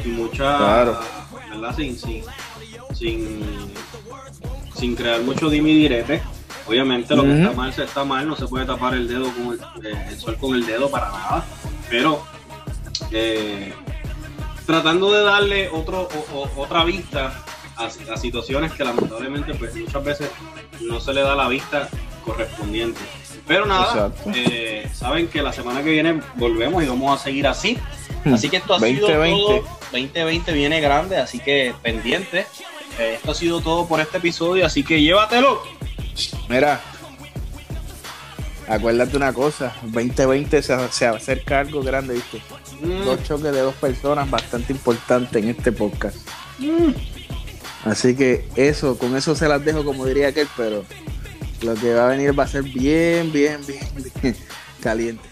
y 0.05 0.09
mucha 0.09 0.57
Claro. 0.57 0.99
verdad 1.49 1.75
sin 1.75 1.97
sin, 1.97 2.21
sin 2.93 3.71
sin 4.75 4.95
crear 4.95 5.21
mucho 5.23 5.49
dimi 5.49 5.73
direte 5.73 6.21
obviamente 6.67 7.15
lo 7.15 7.23
que 7.23 7.41
está 7.41 7.53
mal 7.53 7.73
se 7.73 7.83
está 7.85 8.03
mal 8.03 8.27
no 8.27 8.35
se 8.35 8.45
puede 8.45 8.65
tapar 8.67 8.93
el 8.93 9.07
dedo 9.07 9.31
con 9.33 9.57
el, 9.83 9.95
el 10.09 10.19
sol 10.19 10.37
con 10.37 10.53
el 10.53 10.65
dedo 10.65 10.91
para 10.91 11.07
nada 11.09 11.45
pero 11.89 12.23
eh, 13.11 13.73
tratando 14.65 15.11
de 15.11 15.23
darle 15.23 15.69
otro 15.69 16.07
o- 16.33 16.37
o- 16.39 16.61
otra 16.61 16.83
vista 16.83 17.43
a, 17.77 17.85
a 17.85 18.17
situaciones 18.17 18.71
que 18.73 18.83
lamentablemente 18.83 19.53
pues 19.55 19.75
muchas 19.75 20.03
veces 20.03 20.29
no 20.81 20.99
se 20.99 21.13
le 21.13 21.21
da 21.21 21.35
la 21.35 21.47
vista 21.47 21.89
correspondiente 22.25 22.99
pero 23.47 23.65
nada 23.65 24.11
eh, 24.33 24.89
saben 24.93 25.27
que 25.29 25.41
la 25.41 25.53
semana 25.53 25.81
que 25.83 25.91
viene 25.91 26.19
volvemos 26.35 26.83
y 26.83 26.87
vamos 26.87 27.17
a 27.17 27.23
seguir 27.23 27.47
así. 27.47 27.77
Así 28.25 28.49
que 28.49 28.57
esto 28.57 28.73
ha 28.73 28.79
sido 28.79 29.07
2020. 29.07 29.39
todo. 29.61 29.77
2020 29.93 30.51
viene 30.51 30.81
grande, 30.81 31.15
así 31.15 31.39
que 31.39 31.73
pendiente. 31.81 32.45
Eh, 32.99 33.13
esto 33.15 33.31
ha 33.31 33.33
sido 33.33 33.61
todo 33.61 33.87
por 33.87 34.01
este 34.01 34.17
episodio, 34.17 34.65
así 34.65 34.83
que 34.83 35.01
llévatelo. 35.01 35.61
Mira, 36.49 36.81
acuérdate 38.67 39.17
una 39.17 39.33
cosa, 39.33 39.73
2020 39.83 40.61
se, 40.61 40.75
se 40.91 41.05
acerca 41.07 41.59
algo 41.59 41.81
grande, 41.81 42.15
¿viste? 42.15 42.41
Mm, 42.81 43.05
Dos 43.05 43.23
choques 43.23 43.51
de 43.53 43.59
dos 43.61 43.75
personas 43.75 44.29
bastante 44.29 44.73
importantes 44.73 45.41
en 45.43 45.49
este 45.49 45.71
podcast. 45.71 46.17
mm. 46.59 46.91
Así 47.85 48.15
que 48.15 48.45
eso, 48.55 48.97
con 48.97 49.15
eso 49.15 49.33
se 49.35 49.47
las 49.47 49.63
dejo 49.63 49.85
como 49.85 50.05
diría 50.05 50.29
aquel, 50.29 50.47
pero 50.57 50.83
lo 51.61 51.73
que 51.75 51.93
va 51.93 52.05
a 52.05 52.09
venir 52.09 52.37
va 52.37 52.43
a 52.43 52.47
ser 52.47 52.63
bien, 52.63 53.31
bien, 53.31 53.61
bien, 53.65 53.79
bien 54.21 54.35
caliente. 54.81 55.23